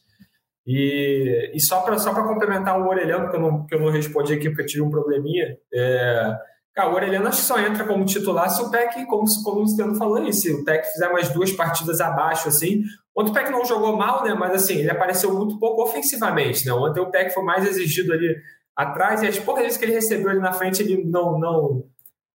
[0.65, 4.33] E, e só para só complementar o Orelhano, que eu, não, que eu não respondi
[4.33, 6.37] aqui porque eu tive um probleminha, é,
[6.79, 9.61] Cara, o Orelhano acho que só entra como titular se o PEC, como, como o
[9.63, 12.83] Luciano falou aí, se o PEC fizer mais duas partidas abaixo, assim.
[13.13, 14.33] Ontem o PEC não jogou mal, né?
[14.33, 16.71] Mas assim, ele apareceu muito pouco ofensivamente, né?
[16.71, 18.33] Ontem o PEC foi mais exigido ali
[18.73, 21.83] atrás, e as poucas vezes que ele recebeu ali na frente, ele não, não,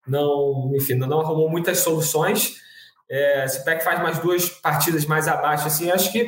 [0.05, 2.55] não enfim, não arrumou muitas soluções.
[3.09, 6.27] É, se o PEC faz mais duas partidas mais abaixo, assim, acho que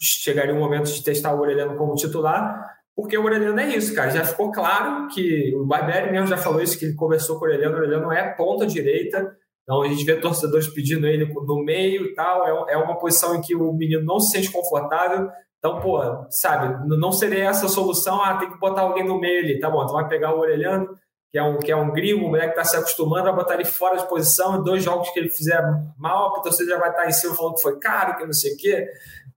[0.00, 2.81] chegaria o momento de testar o Orelhano como titular.
[2.94, 4.10] Porque o Aureliano é isso, cara.
[4.10, 7.48] Já ficou claro que o Barbieri mesmo já falou isso, que ele conversou com o
[7.48, 7.74] Aureliano.
[7.74, 9.34] O Aureliano é ponta direita.
[9.62, 12.68] Então a gente vê torcedores pedindo ele no meio e tal.
[12.68, 15.30] É, é uma posição em que o menino não se sente confortável.
[15.58, 18.20] Então, pô, sabe, não seria essa a solução.
[18.20, 19.60] Ah, tem que botar alguém no meio ali.
[19.60, 20.88] Tá bom, então vai pegar o Aureliano,
[21.30, 23.54] que é um, que é um gringo, um moleque que está se acostumando, vai botar
[23.54, 24.58] ele fora de posição.
[24.58, 25.62] Em dois jogos que ele fizer
[25.96, 28.54] mal, a torcida já vai estar em cima falando que foi caro, que não sei
[28.54, 28.88] o quê.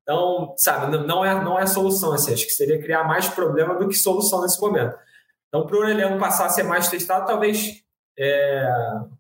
[0.06, 2.14] Então, sabe, não é, não é solução.
[2.14, 4.96] Assim, acho que seria criar mais problema do que solução nesse momento.
[5.48, 7.84] Então, para o Aureliano passar a ser mais testado, talvez
[8.18, 8.68] é,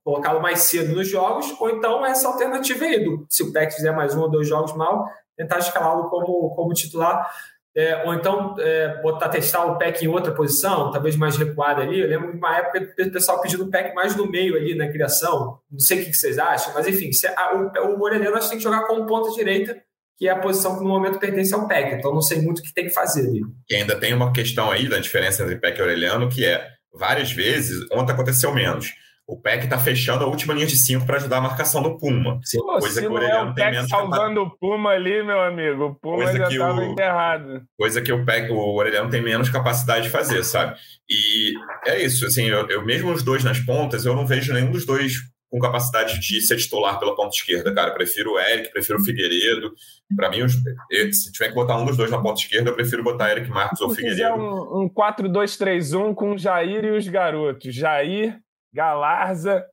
[0.04, 3.91] colocá-lo mais cedo nos jogos, ou então essa alternativa aí, do, se o Peck fizer
[3.91, 7.30] mais um ou dois jogos mal, tentar escalá-lo como, como titular.
[7.78, 11.99] É, ou então é, botar testar o PEC em outra posição, talvez mais recuado ali.
[11.99, 14.88] Eu lembro de uma época do pessoal pedindo o PEC mais no meio ali na
[14.88, 15.60] criação.
[15.70, 18.49] Não sei o que vocês acham, mas enfim, se, a, o, o Morelino acho que
[18.51, 19.76] tem que jogar como ponta direita
[20.18, 21.95] que é a posição que no momento pertence ao PEC.
[21.95, 23.41] Então não sei muito o que tem que fazer ali.
[23.70, 27.32] E ainda tem uma questão aí da diferença entre PEC e Aureliano, que é várias
[27.32, 28.93] vezes, ontem aconteceu menos.
[29.28, 32.39] O PEC está fechando a última linha de cinco para ajudar a marcação do Puma.
[32.43, 35.86] Sim, coisa que o Aureliano é o tem menos salvando o Puma ali, meu amigo.
[35.86, 37.63] O Puma coisa já estava enterrado.
[37.76, 40.78] Coisa que o PEC, o Aureliano tem menos capacidade de fazer, sabe?
[41.09, 41.53] E
[41.88, 44.86] é isso, assim, eu, eu mesmo os dois nas pontas, eu não vejo nenhum dos
[44.86, 45.13] dois
[45.50, 47.91] com capacidade de ser titular pela ponta esquerda, cara.
[47.91, 49.74] Prefiro o Eric, prefiro o Figueiredo.
[50.16, 53.32] Para mim, se tiver que botar um dos dois na ponta esquerda, eu prefiro botar
[53.32, 54.36] Eric Marcos ou Figueiredo.
[54.36, 57.74] um, um 4-2-3-1 com Jair e os garotos.
[57.74, 58.39] Jair,
[58.74, 59.66] Galarza,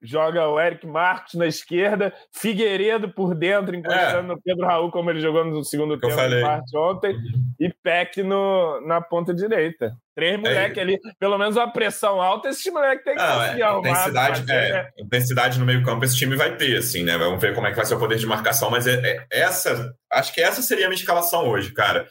[0.00, 4.22] joga o Eric Marcos na esquerda, Figueiredo por dentro, encostando é.
[4.22, 7.16] no Pedro Raul, como ele jogou no segundo tempo parte ontem,
[7.58, 9.92] e Peck no, na ponta direita.
[10.14, 10.80] Três moleques é.
[10.80, 13.90] ali, pelo menos uma pressão alta, esse moleque tem que Não, conseguir é, arrumar.
[13.90, 14.88] Intensidade, é, né?
[14.98, 17.16] intensidade no meio campo esse time vai ter, assim, né?
[17.16, 19.94] Vamos ver como é que vai ser o poder de marcação, mas é, é essa,
[20.12, 22.06] acho que essa seria a minha escalação hoje, cara.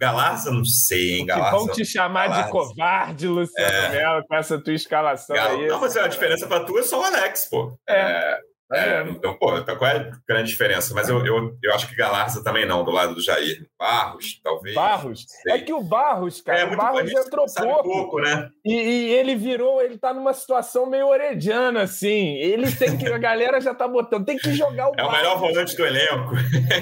[0.00, 1.58] Galarza, não sei, hein, Galarza.
[1.58, 2.44] Vão te chamar Galarza.
[2.46, 3.90] de covarde, Luciano é.
[3.90, 5.50] Mello, com essa tua escalação Gal...
[5.50, 5.66] aí.
[5.66, 7.78] Não, mas a diferença pra tu é só o Alex, pô.
[7.86, 8.00] É.
[8.00, 8.40] é.
[8.72, 10.94] É, então, pô, então qual é a grande diferença?
[10.94, 13.66] Mas eu, eu, eu acho que Galarza também não, do lado do Jair.
[13.76, 14.74] Barros, talvez.
[14.74, 15.26] Barros?
[15.48, 17.82] É que o Barros, cara, é, o Barros entrou pouco.
[17.82, 18.48] pouco né?
[18.64, 22.36] E, e, ele virou, ele tá numa situação meio orediana, assim.
[22.36, 25.12] Ele tem que, a galera já tá botando, tem que jogar o É Barros.
[25.12, 26.34] o melhor volante do elenco.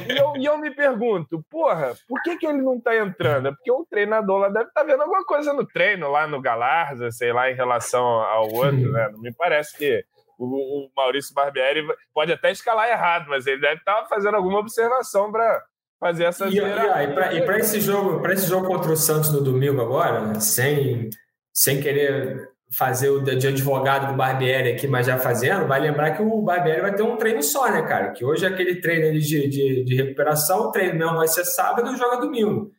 [0.09, 3.49] E eu, e eu me pergunto, porra, por que, que ele não tá entrando?
[3.49, 6.41] É porque o treinador lá deve estar tá vendo alguma coisa no treino, lá no
[6.41, 9.09] Galarza, sei lá, em relação ao outro, né?
[9.11, 10.05] Não me parece que
[10.39, 11.85] o, o Maurício Barbieri
[12.15, 15.65] pode até escalar errado, mas ele deve estar fazendo alguma observação para
[15.99, 19.81] fazer essa e, e, para esse jogo para esse jogo contra o Santos no domingo
[19.81, 21.11] agora sem
[21.53, 26.23] sem querer fazer o de advogado do Barbieri aqui mas já fazendo vai lembrar que
[26.23, 28.13] o Barbieri vai ter um treino só né cara?
[28.13, 31.93] Que hoje é aquele treino de, de, de recuperação o treino mesmo vai ser sábado
[31.93, 32.71] e joga domingo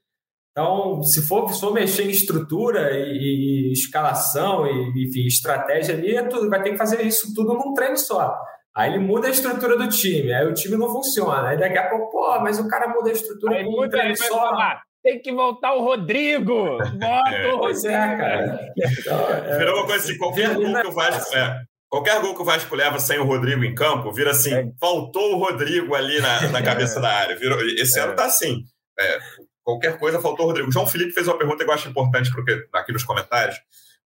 [0.60, 6.18] então, se for, se for mexer em estrutura e, e escalação e enfim, estratégia ali,
[6.18, 8.36] é tudo, vai ter que fazer isso tudo num treino só.
[8.76, 11.48] Aí ele muda a estrutura do time, aí o time não funciona.
[11.48, 14.38] Aí daqui a pouco, pô, mas o cara muda a estrutura aí muda, treino só.
[14.38, 16.78] Falar, tem que voltar o Rodrigo!
[16.78, 17.88] Bota é, o Rodrigo!
[17.88, 18.60] É, cara.
[18.78, 21.38] Então, é, Virou uma coisa assim, qualquer gol que o Vasco...
[21.38, 24.66] É, qualquer gol que o Vasco leva sem o Rodrigo em campo, vira assim, é.
[24.78, 27.38] faltou o Rodrigo ali na, na cabeça da área.
[27.38, 28.58] Virou, esse ano tá assim.
[29.70, 30.72] Qualquer coisa, faltou o Rodrigo.
[30.72, 33.56] João Felipe fez uma pergunta que eu acho importante porque, aqui nos comentários,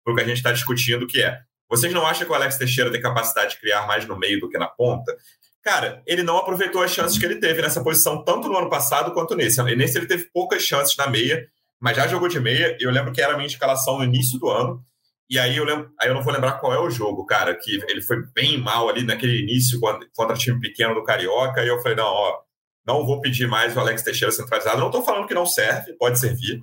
[0.02, 1.38] para o que a gente está discutindo, que é:
[1.70, 4.48] vocês não acham que o Alex Teixeira tem capacidade de criar mais no meio do
[4.48, 5.16] que na ponta?
[5.62, 9.12] Cara, ele não aproveitou as chances que ele teve nessa posição, tanto no ano passado
[9.12, 9.62] quanto nesse.
[9.62, 11.46] Nesse ele teve poucas chances na meia,
[11.80, 12.76] mas já jogou de meia.
[12.80, 14.84] Eu lembro que era a minha escalação no início do ano.
[15.30, 17.80] E aí eu, lembro, aí eu não vou lembrar qual é o jogo, cara, que
[17.88, 21.64] ele foi bem mal ali naquele início contra o time pequeno do Carioca.
[21.64, 22.40] E eu falei, não, ó,
[22.86, 24.80] não vou pedir mais o Alex Teixeira centralizado.
[24.80, 26.60] Não estou falando que não serve, pode servir.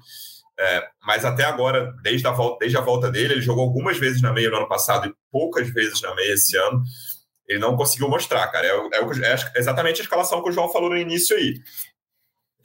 [0.60, 4.22] É, mas até agora, desde a, volta, desde a volta dele, ele jogou algumas vezes
[4.22, 6.84] na meia no ano passado e poucas vezes na meia esse ano.
[7.48, 8.68] Ele não conseguiu mostrar, cara.
[8.68, 11.54] É, é, é exatamente a escalação que o João falou no início aí.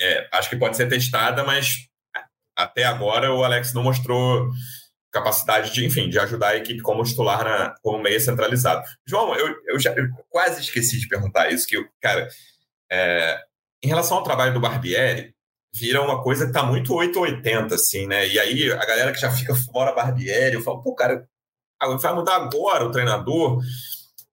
[0.00, 1.88] É, acho que pode ser testada, mas
[2.56, 4.50] até agora o Alex não mostrou
[5.12, 8.82] capacidade de, enfim, de ajudar a equipe como titular na, como meia centralizado.
[9.06, 12.28] João, eu, eu já eu quase esqueci de perguntar isso, que, cara,
[12.94, 13.40] é,
[13.82, 15.34] em relação ao trabalho do Barbieri,
[15.74, 18.28] vira uma coisa que está muito 880, assim, né?
[18.28, 21.26] E aí a galera que já fica fora Barbieri, eu falo, pô, cara,
[22.00, 23.60] vai mudar agora o treinador.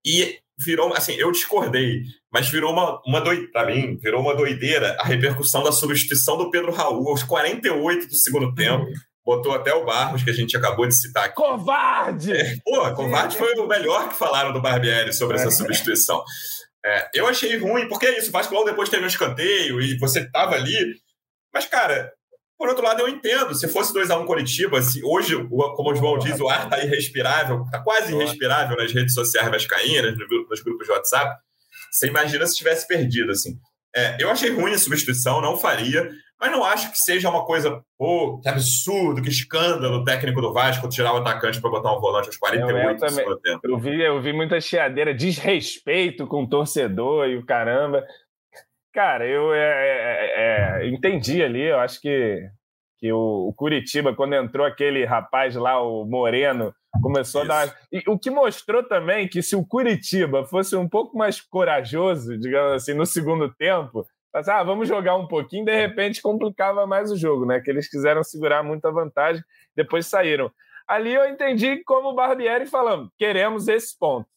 [0.05, 4.95] E virou, assim, eu discordei, mas virou uma, uma doideira, para mim, virou uma doideira
[4.99, 8.85] a repercussão da substituição do Pedro Raul aos 48 do segundo tempo.
[9.25, 11.35] Botou até o Barros, que a gente acabou de citar aqui.
[11.35, 12.31] Covarde!
[12.31, 15.51] É, pô, covarde foi o melhor que falaram do Barbieri sobre essa é.
[15.51, 16.23] substituição.
[16.83, 19.97] É, eu achei ruim, porque é isso, o Vasco logo depois teve um escanteio e
[19.97, 20.95] você estava ali.
[21.53, 22.11] Mas, cara,
[22.57, 23.55] por outro lado, eu entendo.
[23.55, 27.63] Se fosse 2x1 um Curitiba, se hoje, como o João diz, o ar está irrespirável,
[27.63, 30.15] está quase irrespirável nas redes sociais vascaínas,
[30.47, 31.39] nos grupos de WhatsApp.
[31.91, 33.57] Você imagina se tivesse perdido, assim.
[33.95, 36.07] É, eu achei ruim a substituição, não faria,
[36.41, 40.51] mas não acho que seja uma coisa, pô, que absurdo, que escândalo o técnico do
[40.51, 43.25] Vasco tirar o atacante para botar um volante aos 48 eu, eu também.
[43.63, 48.03] Eu vi, eu vi muita chiadeira, desrespeito com o torcedor e o caramba.
[48.91, 52.49] Cara, eu é, é, é, entendi ali, eu acho que,
[52.97, 56.73] que o, o, Curitiba, quando entrou aquele rapaz lá, o Moreno,
[57.03, 57.51] começou Isso.
[57.51, 57.77] a dar.
[57.91, 62.73] E o que mostrou também que se o Curitiba fosse um pouco mais corajoso, digamos
[62.73, 67.45] assim, no segundo tempo, ah, vamos jogar um pouquinho, de repente complicava mais o jogo,
[67.45, 67.59] né?
[67.59, 69.43] Que eles quiseram segurar muita vantagem,
[69.75, 70.51] depois saíram.
[70.87, 74.27] Ali eu entendi como o Barbieri falando, queremos esse ponto.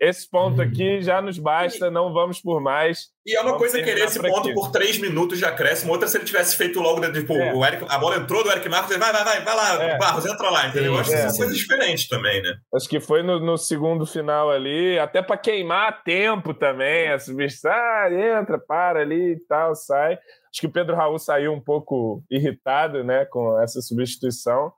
[0.00, 3.08] Esse ponto aqui já nos basta, não vamos por mais.
[3.26, 4.54] E é uma vamos coisa querer esse ponto aqui.
[4.54, 7.52] por três minutos de acréscimo, outra se ele tivesse feito logo, tipo, é.
[7.52, 9.98] o Eric, a bola entrou do Eric Marcos, ele vai, vai, vai, vai lá, é.
[9.98, 10.92] Barros, entra lá, entendeu?
[10.92, 11.16] Sim, Eu acho é.
[11.16, 12.54] que são coisas diferentes também, né?
[12.74, 17.72] Acho que foi no, no segundo final ali, até para queimar tempo também, a substituição,
[17.72, 18.08] ah,
[18.40, 20.14] entra, para ali e tal, sai.
[20.14, 24.72] Acho que o Pedro Raul saiu um pouco irritado, né, com essa substituição.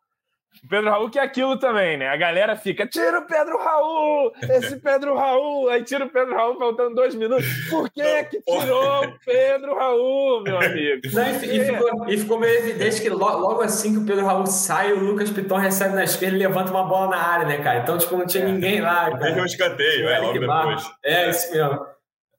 [0.64, 2.08] O Pedro Raul que é aquilo também, né?
[2.08, 4.32] A galera fica, tira o Pedro Raul!
[4.42, 5.68] Esse Pedro Raul!
[5.68, 7.46] Aí tira o Pedro Raul faltando dois minutos.
[7.70, 11.00] Por que que tirou o Pedro Raul, meu amigo?
[11.14, 11.34] Não, e,
[11.64, 14.98] ficou, e, ficou, meio evidente que logo, logo, assim que o Pedro Raul sai, o
[14.98, 17.78] Lucas Piton recebe na esquerda e levanta uma bola na área, né, cara?
[17.78, 18.46] Então, tipo, não tinha é.
[18.46, 19.18] ninguém lá, cara.
[19.18, 20.90] Teve um escanteio, é, logo depois.
[21.04, 21.86] É, isso mesmo.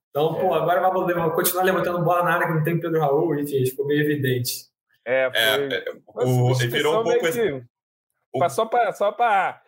[0.09, 3.65] Então, pô, agora vai continuar levantando bola na área que não tem Pedro Raul, enfim,
[3.65, 4.69] ficou meio evidente.
[5.05, 5.41] É, foi...
[5.41, 7.25] é, é o, virou um pouco...
[8.33, 8.55] Esse...
[8.55, 9.61] Só para só pra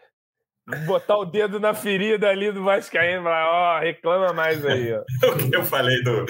[0.86, 5.02] botar o dedo na ferida ali do Vascaíno, ó, oh, reclama mais aí, ó.
[5.28, 6.26] o que eu falei do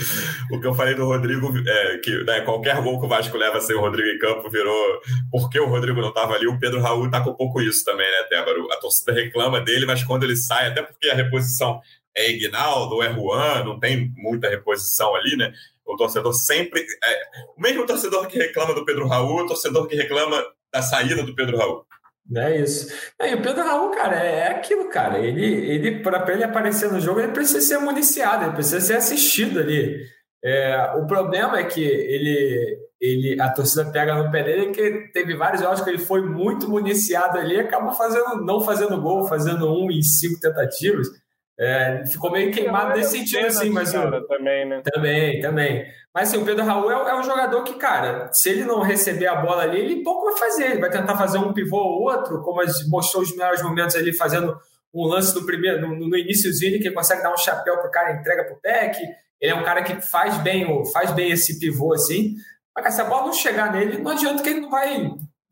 [0.52, 3.62] o que eu falei do Rodrigo, é, que né, qualquer gol que o Vasco leva
[3.62, 7.12] sem o Rodrigo em campo virou porque o Rodrigo não estava ali, o Pedro Raul
[7.12, 8.72] tá com um pouco isso também, né, Tébaro?
[8.72, 11.80] A torcida reclama dele, mas quando ele sai, até porque a reposição
[12.16, 15.52] é Ignaldo, é Juan, não tem muita reposição ali, né?
[15.86, 16.82] O torcedor sempre.
[17.04, 17.22] É,
[17.58, 21.36] o mesmo torcedor que reclama do Pedro Raul, o torcedor que reclama da saída do
[21.36, 21.86] Pedro Raul.
[22.36, 22.88] É isso.
[23.22, 25.20] E o Pedro Raul, cara, é aquilo, cara.
[25.20, 29.60] Ele, ele para ele aparecer no jogo, ele precisa ser municiado, ele precisa ser assistido
[29.60, 30.00] ali.
[30.44, 35.36] É, o problema é que ele, ele, a torcida pega no pé dele, que teve
[35.36, 39.92] vários jogos que ele foi muito municiado ali, acaba fazendo, não fazendo gol, fazendo um
[39.92, 41.08] em cinco tentativas.
[41.60, 43.94] É, ficou meio queimado nesse sentido, assim, mas.
[43.94, 44.28] o...
[44.28, 44.82] também, né?
[44.84, 45.86] Também, também.
[46.14, 49.28] Mas assim, o Pedro Raul é, é, um jogador que, cara, se ele não receber
[49.28, 50.72] a bola ali, ele pouco vai fazer.
[50.72, 54.58] Ele vai tentar fazer um pivô ou outro, como mostrou os melhores momentos ali fazendo
[54.94, 58.14] um lance no primeiro, no, no iníciozinho, que ele consegue dar um chapéu pro cara,
[58.14, 58.98] entrega pro Peck.
[59.42, 62.36] Ele é um cara que faz bem, faz bem esse pivô assim.
[62.76, 64.96] Mas se a bola não chegar nele, não adianta que ele não vai.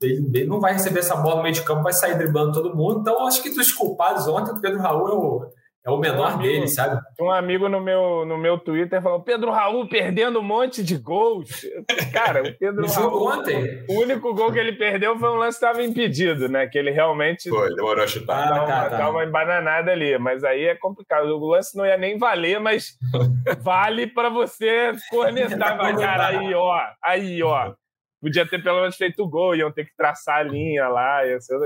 [0.01, 2.75] Ele, ele não vai receber essa bola no meio de campo, vai sair driblando todo
[2.75, 3.01] mundo.
[3.01, 5.51] Então, acho que dos culpados ontem, o Pedro Raul é o
[5.83, 7.01] é o menor um amigo, dele, sabe?
[7.19, 11.49] Um amigo no meu, no meu Twitter falou: Pedro Raul perdendo um monte de gols.
[12.13, 13.27] Cara, o Pedro Raul.
[13.27, 13.83] ontem.
[13.89, 16.67] O único gol que ele perdeu foi um lance que estava impedido, né?
[16.67, 17.49] Que ele realmente.
[17.49, 18.47] Foi, demorou a chutar.
[18.47, 18.97] Dá, ah, tá, uma, tá.
[18.97, 20.15] dá uma embananada ali.
[20.19, 21.25] Mas aí é complicado.
[21.29, 22.95] O lance não ia nem valer, mas
[23.61, 25.77] vale para você cornetar.
[25.77, 26.79] Vai, cara, aí, ó.
[27.03, 27.73] Aí, ó.
[28.21, 31.21] Podia ter pelo menos feito o gol, iam ter que traçar a linha lá,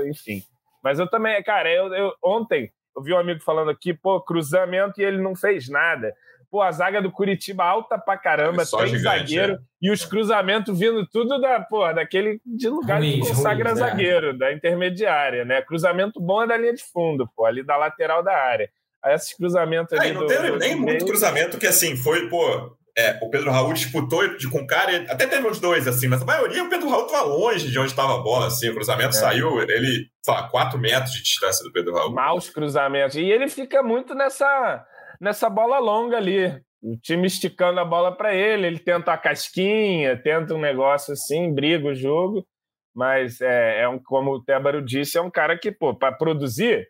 [0.08, 0.42] enfim.
[0.82, 5.00] Mas eu também, cara, eu, eu ontem eu vi um amigo falando aqui, pô, cruzamento
[5.00, 6.14] e ele não fez nada.
[6.50, 9.58] Pô, a zaga do Curitiba alta pra caramba, três gigante, zagueiro, é.
[9.82, 14.30] e os cruzamentos vindo tudo da, pô, daquele de lugar ruim, que consagra ruim, zagueiro,
[14.30, 14.32] é.
[14.32, 15.60] da intermediária, né?
[15.60, 18.70] Cruzamento bom é da linha de fundo, pô, ali da lateral da área.
[19.02, 20.12] Aí esses cruzamentos ali.
[20.12, 23.74] não do, teve do nem muito cruzamento que assim foi, pô, é, o Pedro Raul
[23.74, 26.88] disputou de, com o cara, até teve uns dois, assim, mas a maioria o Pedro
[26.88, 29.12] Raul estava longe de onde estava a bola, assim, o cruzamento é.
[29.12, 32.12] saiu, ele, sei lá, 4 metros de distância do Pedro Raul.
[32.12, 33.16] Maus cruzamentos.
[33.16, 34.86] E ele fica muito nessa,
[35.20, 36.46] nessa bola longa ali.
[36.82, 41.52] O time esticando a bola para ele, ele tenta a casquinha, tenta um negócio assim,
[41.52, 42.46] briga o jogo,
[42.94, 46.88] mas é, é um, como o Tébaro disse, é um cara que, pô, para produzir,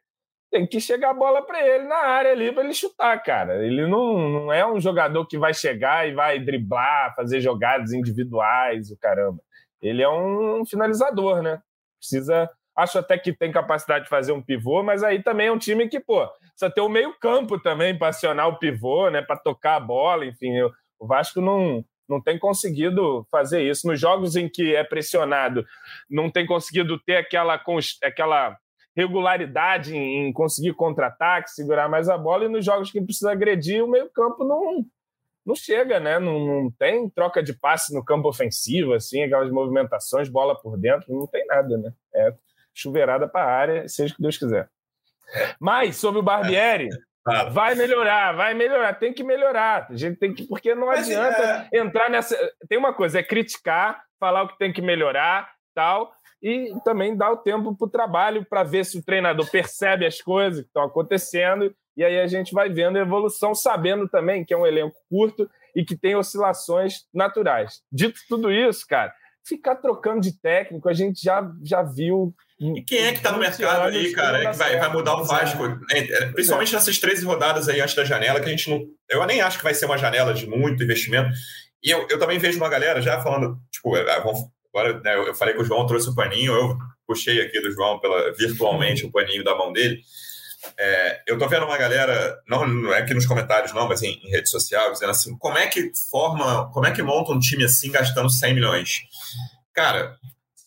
[0.50, 3.64] tem que chegar a bola para ele na área ali para ele chutar, cara.
[3.64, 8.90] Ele não, não é um jogador que vai chegar e vai driblar, fazer jogadas individuais,
[8.90, 9.42] o caramba.
[9.80, 11.60] Ele é um finalizador, né?
[11.98, 12.50] Precisa.
[12.76, 15.88] Acho até que tem capacidade de fazer um pivô, mas aí também é um time
[15.88, 19.22] que, pô, precisa ter o meio-campo também para acionar o pivô, né?
[19.22, 20.60] Para tocar a bola, enfim.
[20.98, 23.86] O Vasco não, não tem conseguido fazer isso.
[23.86, 25.64] Nos jogos em que é pressionado,
[26.08, 27.60] não tem conseguido ter aquela,
[28.02, 28.56] aquela
[28.96, 33.88] regularidade em, conseguir contra-ataque, segurar mais a bola, e nos jogos que precisa agredir, o
[33.88, 34.84] meio-campo não,
[35.44, 36.18] não chega, né?
[36.18, 41.14] Não, não, tem troca de passe no campo ofensivo, assim, aquelas movimentações, bola por dentro,
[41.14, 41.92] não tem nada, né?
[42.14, 42.32] É
[42.72, 44.68] chuveirada para a área, seja o que Deus quiser.
[45.60, 46.88] Mas sobre o Barbieri,
[47.28, 49.88] é, vai melhorar, vai melhorar, tem que melhorar.
[49.90, 51.78] A gente tem que, porque não adianta é...
[51.78, 52.36] entrar nessa.
[52.68, 56.12] Tem uma coisa, é criticar, falar o que tem que melhorar, tal,
[56.42, 60.20] e também dá o tempo para o trabalho para ver se o treinador percebe as
[60.20, 64.52] coisas que estão acontecendo e aí a gente vai vendo a evolução, sabendo também que
[64.52, 67.80] é um elenco curto e que tem oscilações naturais.
[67.90, 69.14] Dito tudo isso, cara,
[69.46, 72.34] ficar trocando de técnico, a gente já, já viu.
[72.60, 74.42] E quem é que está no mercado aí, cara?
[74.42, 75.62] É que vai, vai mudar o Vasco.
[75.90, 78.84] É, é, principalmente nessas 13 rodadas aí antes da janela, que a gente não.
[79.08, 81.30] Eu nem acho que vai ser uma janela de muito investimento.
[81.82, 85.54] E eu, eu também vejo uma galera já falando, tipo, vamos Agora, né, eu falei
[85.54, 89.42] que o João trouxe o paninho, eu puxei aqui do João pela, virtualmente o paninho
[89.42, 90.02] da mão dele.
[90.76, 94.20] É, eu tô vendo uma galera, não, não é aqui nos comentários, não, mas em,
[94.22, 97.64] em rede social, dizendo assim: como é que forma, como é que monta um time
[97.64, 99.00] assim gastando 100 milhões?
[99.72, 100.14] Cara,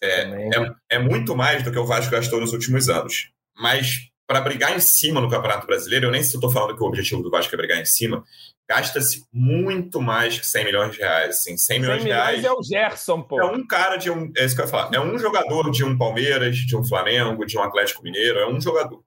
[0.02, 3.30] é, é, é, muito mais do que o Vasco gastou nos últimos anos.
[3.56, 6.84] Mas para brigar em cima no Campeonato Brasileiro, eu nem sei se estou falando que
[6.84, 8.24] o objetivo do Vasco é brigar em cima,
[8.70, 11.38] gasta-se muito mais que 100 milhões de reais.
[11.38, 12.44] Assim, 100 milhões 100 de reais.
[12.44, 13.42] é o Gerson, pô.
[13.42, 14.32] É um cara de um.
[14.38, 14.92] É isso que eu ia falar.
[14.94, 18.62] É um jogador de um Palmeiras, de um Flamengo, de um Atlético Mineiro, é um
[18.62, 19.04] jogador.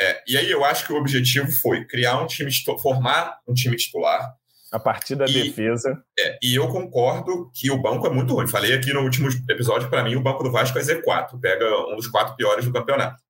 [0.00, 2.50] É, e aí eu acho que o objetivo foi criar um time,
[2.82, 4.34] formar um time titular.
[4.72, 5.96] A partir da e, defesa.
[6.18, 8.48] É, e eu concordo que o banco é muito ruim.
[8.48, 11.94] Falei aqui no último episódio, para mim, o banco do Vasco é Z4, pega um
[11.94, 13.22] dos quatro piores do campeonato.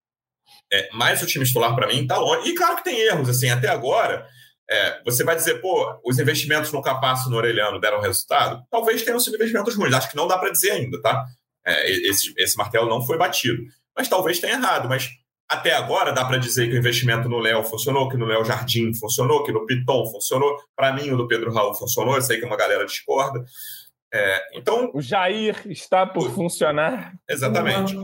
[0.73, 2.49] É, mas o time titular, para mim, está longe.
[2.49, 4.27] E claro que tem erros, assim, até agora.
[4.71, 8.63] É, você vai dizer, pô, os investimentos no Capasso no Orelhano deram resultado?
[8.71, 9.95] Talvez tenham sido investimentos ruins.
[9.95, 11.25] Acho que não dá para dizer ainda, tá?
[11.67, 13.63] É, esse, esse martelo não foi batido.
[13.97, 14.89] Mas talvez tenha errado.
[14.89, 15.09] Mas
[15.49, 18.95] até agora dá para dizer que o investimento no Léo funcionou, que no Léo Jardim
[18.95, 20.57] funcionou, que no Piton funcionou.
[20.77, 22.15] Para mim, o do Pedro Raul funcionou.
[22.15, 23.45] Eu sei que uma galera discorda.
[24.13, 27.15] É, então, o Jair está por funcionar.
[27.29, 27.97] Exatamente.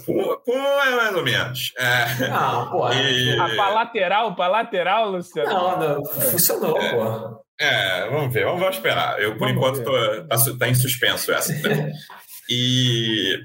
[0.00, 0.42] Pô,
[0.82, 1.72] é mais ou menos.
[1.76, 2.28] É.
[2.28, 2.92] Não, pô.
[2.92, 3.38] E...
[3.38, 5.50] A para lateral, para lateral, Luciano?
[5.50, 6.94] Não, não funcionou, é.
[6.94, 7.42] pô.
[7.60, 9.20] É, vamos ver, vamos, esperar.
[9.20, 9.92] Eu, por vamos enquanto, tô,
[10.26, 11.52] tá, tá, em suspenso essa.
[12.48, 13.38] e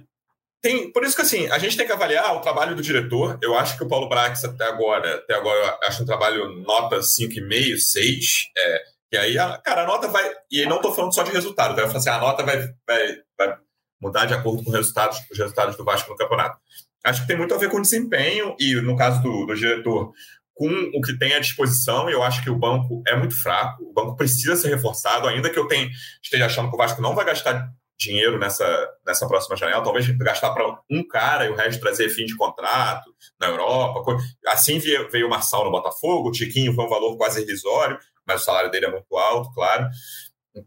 [0.62, 3.38] tem, por isso que assim, a gente tem que avaliar o trabalho do diretor.
[3.42, 6.98] Eu acho que o Paulo Brax até agora, até agora, eu acho um trabalho nota
[7.00, 8.26] 5,5, 6.
[8.58, 8.84] É,
[9.14, 10.30] e aí, a, cara, a nota vai.
[10.52, 11.82] E não estou falando só de resultado, tá?
[11.82, 13.58] eu falo assim, a nota vai, vai, vai
[14.02, 16.58] mudar de acordo com os resultados, os resultados do Vasco no campeonato.
[17.04, 20.12] Acho que tem muito a ver com o desempenho e, no caso do, do diretor,
[20.54, 22.10] com o que tem à disposição.
[22.10, 25.58] Eu acho que o banco é muito fraco, o banco precisa ser reforçado, ainda que
[25.58, 25.90] eu tenha,
[26.22, 28.66] esteja achando que o Vasco não vai gastar dinheiro nessa,
[29.06, 33.10] nessa próxima janela, talvez gastar para um cara e o resto trazer fim de contrato
[33.40, 34.18] na Europa.
[34.48, 38.46] Assim veio, o Marçal no Botafogo, o Tiquinho foi um valor quase irrisório, mas o
[38.46, 39.88] salário dele é muito alto, claro.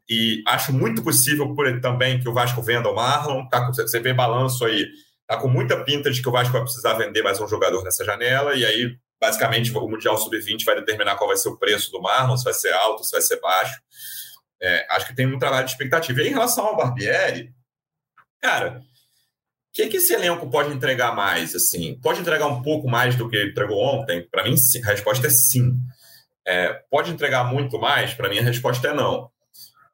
[0.08, 3.46] E acho muito possível por, também que o Vasco venda o Marlon.
[3.48, 4.86] Tá, você vê balanço aí,
[5.26, 8.04] tá com muita pinta de que o Vasco vai precisar vender mais um jogador nessa
[8.04, 12.00] janela, e aí, basicamente, o Mundial Sub-20 vai determinar qual vai ser o preço do
[12.00, 13.80] Marlon, se vai ser alto, se vai ser baixo.
[14.62, 16.20] É, acho que tem um trabalho de expectativa.
[16.20, 17.52] E em relação ao Barbieri,
[18.40, 18.82] cara,
[19.70, 21.54] o que, que esse elenco pode entregar mais?
[21.54, 24.26] Assim, pode entregar um pouco mais do que ele entregou ontem?
[24.28, 25.78] Para mim, sim, a resposta é sim.
[26.46, 28.12] É, pode entregar muito mais?
[28.12, 29.30] Para mim, a resposta é não.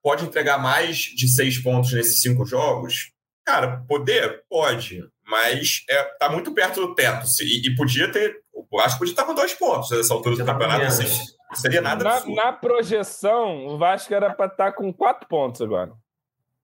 [0.07, 3.11] Pode entregar mais de seis pontos nesses cinco jogos?
[3.45, 4.45] Cara, poder?
[4.49, 7.27] Pode, mas é, tá muito perto do teto.
[7.41, 8.37] E, e podia ter.
[8.55, 10.85] Eu acho que podia estar com dois pontos nessa altura do campeonato.
[10.85, 15.27] Assim, não seria nada na, na, projeção, o Vasco era para estar tá com quatro
[15.27, 15.91] pontos agora.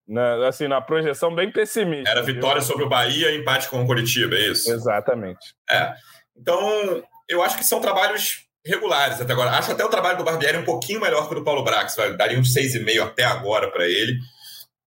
[0.07, 2.09] Na, assim, na projeção bem pessimista.
[2.09, 2.70] Era vitória viu?
[2.70, 4.72] sobre o Bahia e empate com o Curitiba, é isso?
[4.72, 5.57] Exatamente.
[5.68, 5.93] É.
[6.36, 9.50] Então, eu acho que são trabalhos regulares até agora.
[9.50, 11.96] Acho até o trabalho do Barbieri um pouquinho melhor que o do Paulo Brax.
[12.16, 14.18] Daria uns 6,5 até agora para ele.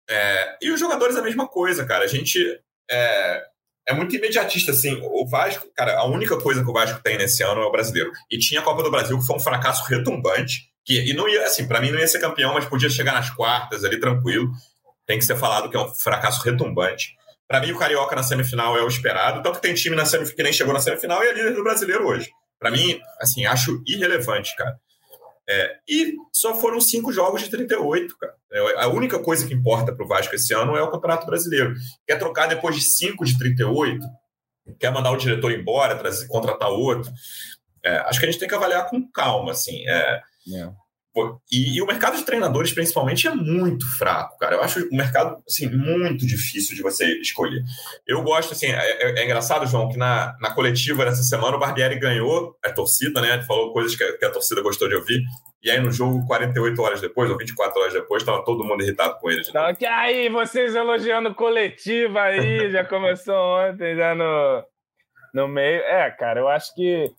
[0.10, 2.06] É, e os jogadores a mesma coisa, cara.
[2.06, 2.40] A gente
[2.90, 3.44] é,
[3.88, 5.00] é muito imediatista, assim.
[5.04, 8.12] O Vasco, cara, a única coisa que o Vasco tem nesse ano é o brasileiro.
[8.32, 10.70] E tinha a Copa do Brasil, que foi um fracasso retumbante.
[10.86, 13.30] Que, e não ia, assim, para mim não ia ser campeão, mas podia chegar nas
[13.30, 14.52] quartas ali tranquilo.
[15.06, 17.16] Tem que ser falado que é um fracasso retumbante.
[17.48, 19.44] Para mim, o Carioca na semifinal é o esperado.
[19.44, 21.64] Tanto que tem time na semifinal que nem chegou na semifinal e é líder do
[21.64, 22.32] brasileiro hoje.
[22.60, 24.80] Para mim, assim, acho irrelevante, cara.
[25.48, 28.34] É, e só foram cinco jogos de 38, cara.
[28.52, 31.76] É, a única coisa que importa para o Vasco esse ano é o Campeonato Brasileiro.
[32.08, 34.04] Quer trocar depois de cinco de 38?
[34.80, 37.12] Quer mandar o diretor embora, trazer, contratar outro?
[37.84, 39.88] É, acho que a gente tem que avaliar com calma, assim.
[39.88, 40.22] É,
[40.56, 40.70] é.
[41.52, 44.56] E, e, o mercado de treinadores, principalmente, é muito fraco, cara.
[44.56, 47.64] Eu acho o mercado, assim, muito difícil de você escolher.
[48.06, 51.60] Eu gosto, assim, é, é, é engraçado, João, que na, na coletiva dessa semana o
[51.60, 53.42] Barbieri ganhou a torcida, né?
[53.44, 55.24] Falou coisas que a, que a torcida gostou de ouvir.
[55.64, 59.18] E aí no jogo, 48 horas depois, ou 24 horas depois, estava todo mundo irritado
[59.20, 59.42] com ele.
[59.48, 64.64] Então, que aí, vocês elogiando coletiva aí, já começou ontem, já no,
[65.34, 65.82] no meio.
[65.82, 67.10] É, cara, eu acho que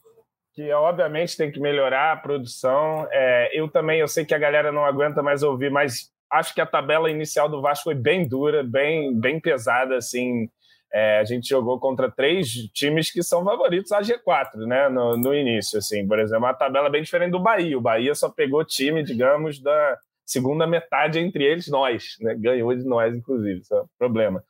[0.56, 3.06] que obviamente tem que melhorar a produção.
[3.12, 6.62] É, eu também, eu sei que a galera não aguenta mais ouvir, mas acho que
[6.62, 10.48] a tabela inicial do Vasco foi bem dura, bem, bem pesada, assim.
[10.90, 14.88] É, a gente jogou contra três times que são favoritos a G4, né?
[14.88, 17.76] No, no início, assim, por exemplo, uma tabela bem diferente do Bahia.
[17.76, 22.34] O Bahia só pegou time, digamos, da segunda metade entre eles, nós, né?
[22.34, 24.42] Ganhou de nós, inclusive, isso é um problema.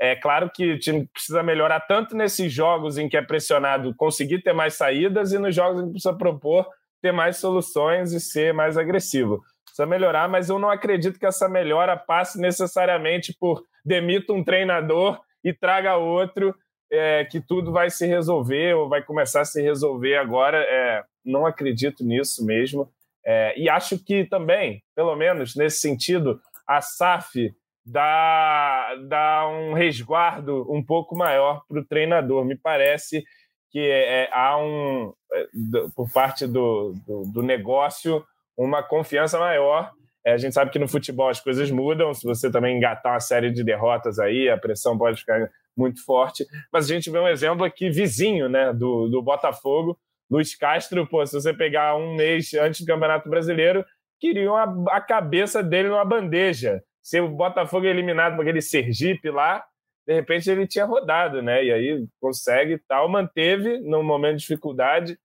[0.00, 4.42] É claro que o time precisa melhorar tanto nesses jogos em que é pressionado conseguir
[4.42, 6.66] ter mais saídas e nos jogos em que precisa propor
[7.00, 9.42] ter mais soluções e ser mais agressivo.
[9.64, 15.20] Precisa melhorar, mas eu não acredito que essa melhora passe necessariamente por demita um treinador
[15.44, 16.54] e traga outro
[16.90, 20.58] é, que tudo vai se resolver ou vai começar a se resolver agora.
[20.58, 22.90] É, não acredito nisso mesmo.
[23.24, 30.66] É, e acho que também, pelo menos nesse sentido, a SAF dá, dá um resguardo
[30.72, 32.44] um pouco maior para o treinador.
[32.44, 33.24] Me parece
[33.70, 35.46] que é, há um, é,
[35.94, 38.24] por parte do, do, do negócio,
[38.56, 39.92] uma confiança maior
[40.24, 42.14] é, a gente sabe que no futebol as coisas mudam.
[42.14, 46.46] Se você também engatar uma série de derrotas aí, a pressão pode ficar muito forte.
[46.72, 49.98] Mas a gente vê um exemplo aqui vizinho né, do, do Botafogo.
[50.30, 53.84] Luiz Castro, pô, se você pegar um mês antes do Campeonato Brasileiro,
[54.18, 56.82] queriam a, a cabeça dele numa bandeja.
[57.04, 59.62] Se o Botafogo é eliminado por aquele Sergipe lá,
[60.06, 61.62] de repente ele tinha rodado, né?
[61.62, 65.18] E aí consegue tal, manteve no momento de dificuldade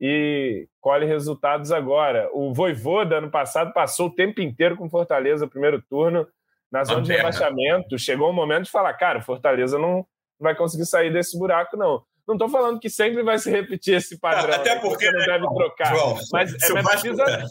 [0.00, 2.28] e colhe resultados agora.
[2.32, 6.26] O Voivoda, ano passado, passou o tempo inteiro com Fortaleza, primeiro turno,
[6.70, 7.96] na zona de rebaixamento.
[7.96, 10.04] Chegou um momento de falar, cara, Fortaleza não
[10.38, 12.02] vai conseguir sair desse buraco, não.
[12.26, 14.54] Não estou falando que sempre vai se repetir esse padrão.
[14.58, 15.94] Até né, porque não né, deve trocar.
[15.94, 17.46] João, mas é, Vasco, precisa...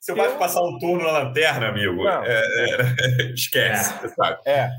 [0.00, 4.08] Se o Vasco passar um turno na lanterna, amigo, não, é, é, esquece, é.
[4.08, 4.38] sabe?
[4.46, 4.70] É.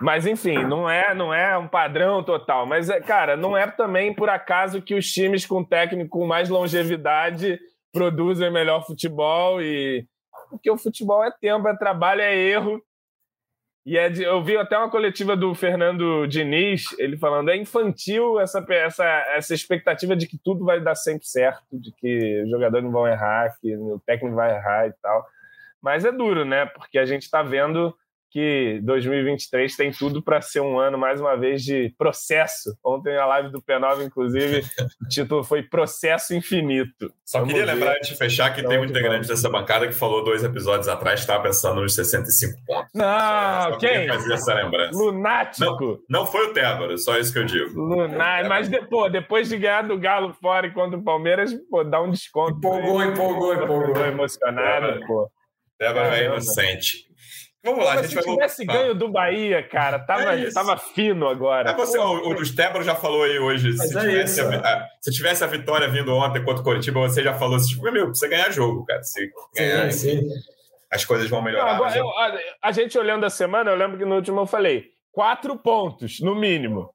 [0.00, 2.66] Mas enfim, não é, não é um padrão total.
[2.66, 6.48] Mas, é, cara, não é também por acaso que os times com técnico com mais
[6.48, 7.58] longevidade
[7.92, 10.06] produzem melhor futebol e
[10.50, 12.82] porque o futebol é tempo, é trabalho, é erro.
[13.86, 18.40] E é de, eu vi até uma coletiva do Fernando Diniz, ele falando, é infantil
[18.40, 19.04] essa, essa,
[19.34, 23.06] essa expectativa de que tudo vai dar sempre certo, de que os jogadores não vão
[23.06, 25.26] errar, que o técnico vai errar e tal.
[25.82, 26.64] Mas é duro, né?
[26.64, 27.94] Porque a gente está vendo
[28.34, 32.76] que 2023 tem tudo para ser um ano, mais uma vez, de processo.
[32.84, 34.64] Ontem, a live do P9, inclusive,
[35.00, 37.14] o título foi Processo Infinito.
[37.24, 37.74] Só Vamos queria ver.
[37.74, 41.20] lembrar de fechar que então, tem um integrante dessa bancada que falou dois episódios atrás
[41.20, 42.90] que estava pensando nos 65 pontos.
[42.92, 44.08] Não, só quem?
[44.08, 44.98] Fazer essa lembrança.
[44.98, 46.02] Lunático.
[46.10, 47.80] Não, não foi o Tébaro, só isso que eu digo.
[47.80, 48.48] Lunático.
[48.48, 52.10] Mas pô, depois de ganhar do Galo fora e contra o Palmeiras, pô, dá um
[52.10, 52.58] desconto.
[52.58, 54.04] Empolgou, empolgou, empolgou.
[54.04, 55.30] emocionado, Tébaro, pô.
[55.78, 57.13] Tébaro é inocente.
[57.64, 58.82] Vamos lá, a gente se vai tivesse voltar.
[58.82, 61.70] ganho do Bahia, cara, tava, é tava fino agora.
[61.70, 63.72] É você, o, o Stébaro já falou aí hoje.
[63.72, 67.32] Se é tivesse, a, se tivesse a vitória vindo ontem contra o Coritiba, você já
[67.32, 69.02] falou assim: tipo, meu, você ganhar jogo, cara.
[69.02, 70.28] Se ganhar, sim, sim.
[70.90, 71.64] as coisas vão melhorar.
[71.64, 74.46] Não, agora, eu, a, a, gente olhando a semana, eu lembro que no último eu
[74.46, 76.90] falei: quatro pontos, no mínimo.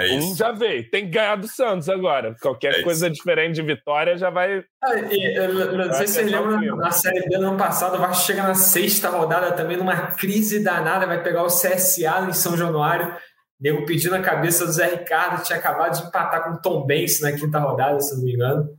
[0.00, 0.32] É isso.
[0.32, 0.90] Um já veio.
[0.90, 2.34] Tem que ganhar do Santos agora.
[2.40, 4.64] Qualquer é coisa diferente de vitória já vai.
[4.82, 7.98] Ah, e, eu, não sei se vocês lembram, na Série B do ano passado, o
[7.98, 12.56] Vasco chega na sexta rodada também numa crise danada, vai pegar o CSA em São
[12.56, 13.14] Januário.
[13.60, 17.20] Nego pedindo a cabeça do Zé Ricardo, tinha acabado de empatar com o Tom Benz
[17.20, 18.70] na quinta rodada, se não me engano.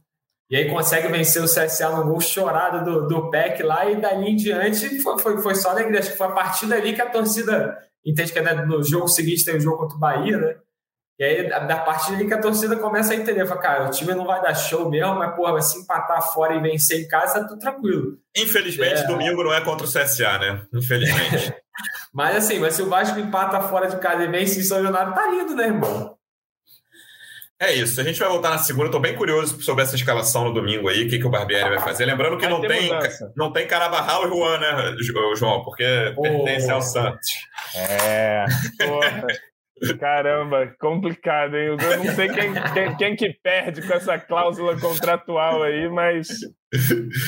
[0.50, 4.32] E aí consegue vencer o CSA no gol chorado do, do PEC lá, e dali
[4.32, 6.00] em diante foi, foi, foi só alegria.
[6.00, 9.46] Acho que foi a partir dali que a torcida entende que né, no jogo seguinte
[9.46, 10.56] tem o jogo contra o Bahia, né?
[11.22, 14.16] E aí, da parte ali que a torcida começa a entender, fala, cara, o time
[14.16, 17.42] não vai dar show mesmo, mas, porra, vai se empatar fora e vencer em casa,
[17.42, 18.18] tá tudo tranquilo.
[18.36, 19.06] Infelizmente, é...
[19.06, 20.64] domingo não é contra o CSA, né?
[20.74, 21.54] Infelizmente.
[22.12, 25.14] mas assim, mas se o Vasco empata fora de casa e vence em São Leonardo,
[25.14, 26.18] tá lindo, né, irmão?
[27.62, 28.88] É isso, a gente vai voltar na segunda.
[28.88, 31.82] Estou bem curioso sobre essa escalação no domingo aí, o que, que o Barbieri vai
[31.82, 32.06] fazer.
[32.06, 32.90] Lembrando que não tem,
[33.36, 34.96] não tem Carabarral e Juan, né,
[35.38, 35.64] João?
[35.64, 35.86] Porque
[36.18, 36.22] oh.
[36.24, 37.30] pertence ao Santos.
[37.76, 38.46] É.
[40.00, 41.68] Caramba, complicado, hein?
[41.68, 46.28] Eu não sei quem, quem, quem, que perde com essa cláusula contratual aí, mas.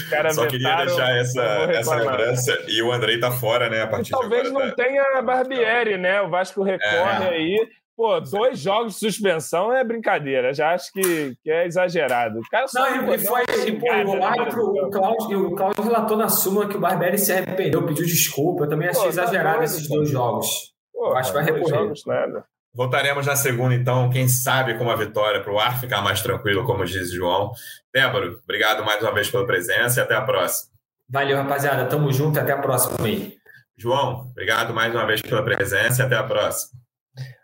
[0.10, 2.64] Cara, Só queria deixar essa, essa lembrança.
[2.68, 3.82] E o Andrei tá fora, né?
[3.82, 4.76] A partir talvez não tá...
[4.76, 6.22] tenha a Barbieri, né?
[6.22, 7.30] O Vasco recorre é.
[7.30, 7.68] aí.
[7.95, 10.54] Pô, dois jogos de suspensão é brincadeira.
[10.54, 12.39] Já acho que, que é exagerado.
[12.39, 16.18] O cara só não, e foi, e, pô, o árbitro, o Cláudio, o Cláudio relatou
[16.18, 18.64] na súmula que o Barbieri se arrependeu, pediu desculpa.
[18.64, 20.72] Eu também achei pô, tá exagerado tá esses dois jogos.
[21.04, 21.68] Pô, acho que vai recorrer.
[21.68, 22.45] Jogos, nada.
[22.74, 26.66] Voltaremos na segunda, então, quem sabe com uma vitória para o ar ficar mais tranquilo,
[26.66, 27.51] como diz o João.
[27.93, 30.72] Débora, obrigado mais uma vez pela presença e até a próxima.
[31.10, 31.86] Valeu, rapaziada.
[31.88, 33.36] Tamo junto até a próxima aí.
[33.78, 36.80] João, obrigado mais uma vez pela presença e até a próxima.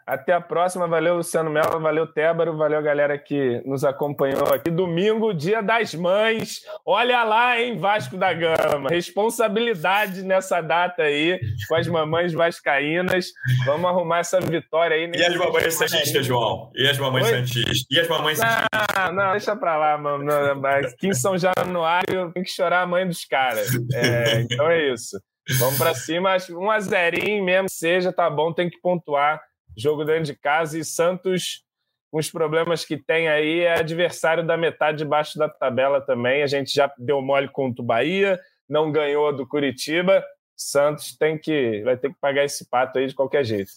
[0.10, 0.88] Até a próxima.
[0.88, 1.80] Valeu, Luciano Melo.
[1.80, 2.58] Valeu, Tébaro.
[2.58, 4.72] Valeu, galera que nos acompanhou aqui.
[4.72, 6.62] Domingo, dia das mães.
[6.84, 8.90] Olha lá, hein, Vasco da Gama.
[8.90, 13.28] Responsabilidade nessa data aí com as mamães vascaínas.
[13.66, 15.12] Vamos arrumar essa vitória aí.
[15.14, 16.72] E as mamães santistas, João?
[16.74, 17.86] E as mamães santistas?
[17.92, 18.68] E as mamães santistas?
[18.98, 20.26] Não, não, deixa pra lá, mano.
[20.66, 23.70] Aqui em São Januário tem que chorar a mãe dos caras.
[23.94, 25.20] É, então é isso.
[25.60, 26.36] Vamos para cima.
[26.52, 29.42] Um a zerinho mesmo seja, tá bom, tem que pontuar
[29.78, 31.64] jogo dentro de casa e Santos,
[32.12, 36.42] com os problemas que tem aí, é adversário da metade de baixo da tabela também.
[36.42, 40.24] A gente já deu mole contra o Bahia, não ganhou do Curitiba.
[40.58, 43.72] Santos tem que vai ter que pagar esse pato aí de qualquer jeito.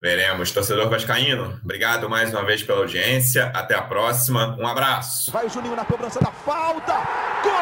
[0.00, 0.50] Veremos.
[0.52, 3.46] Torcedor Vascaíno, obrigado mais uma vez pela audiência.
[3.54, 4.56] Até a próxima.
[4.58, 5.30] Um abraço.
[5.30, 6.94] Vai o Juninho na cobrança da falta.
[7.42, 7.52] Gol!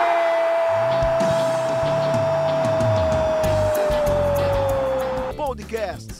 [5.37, 6.20] Podcast.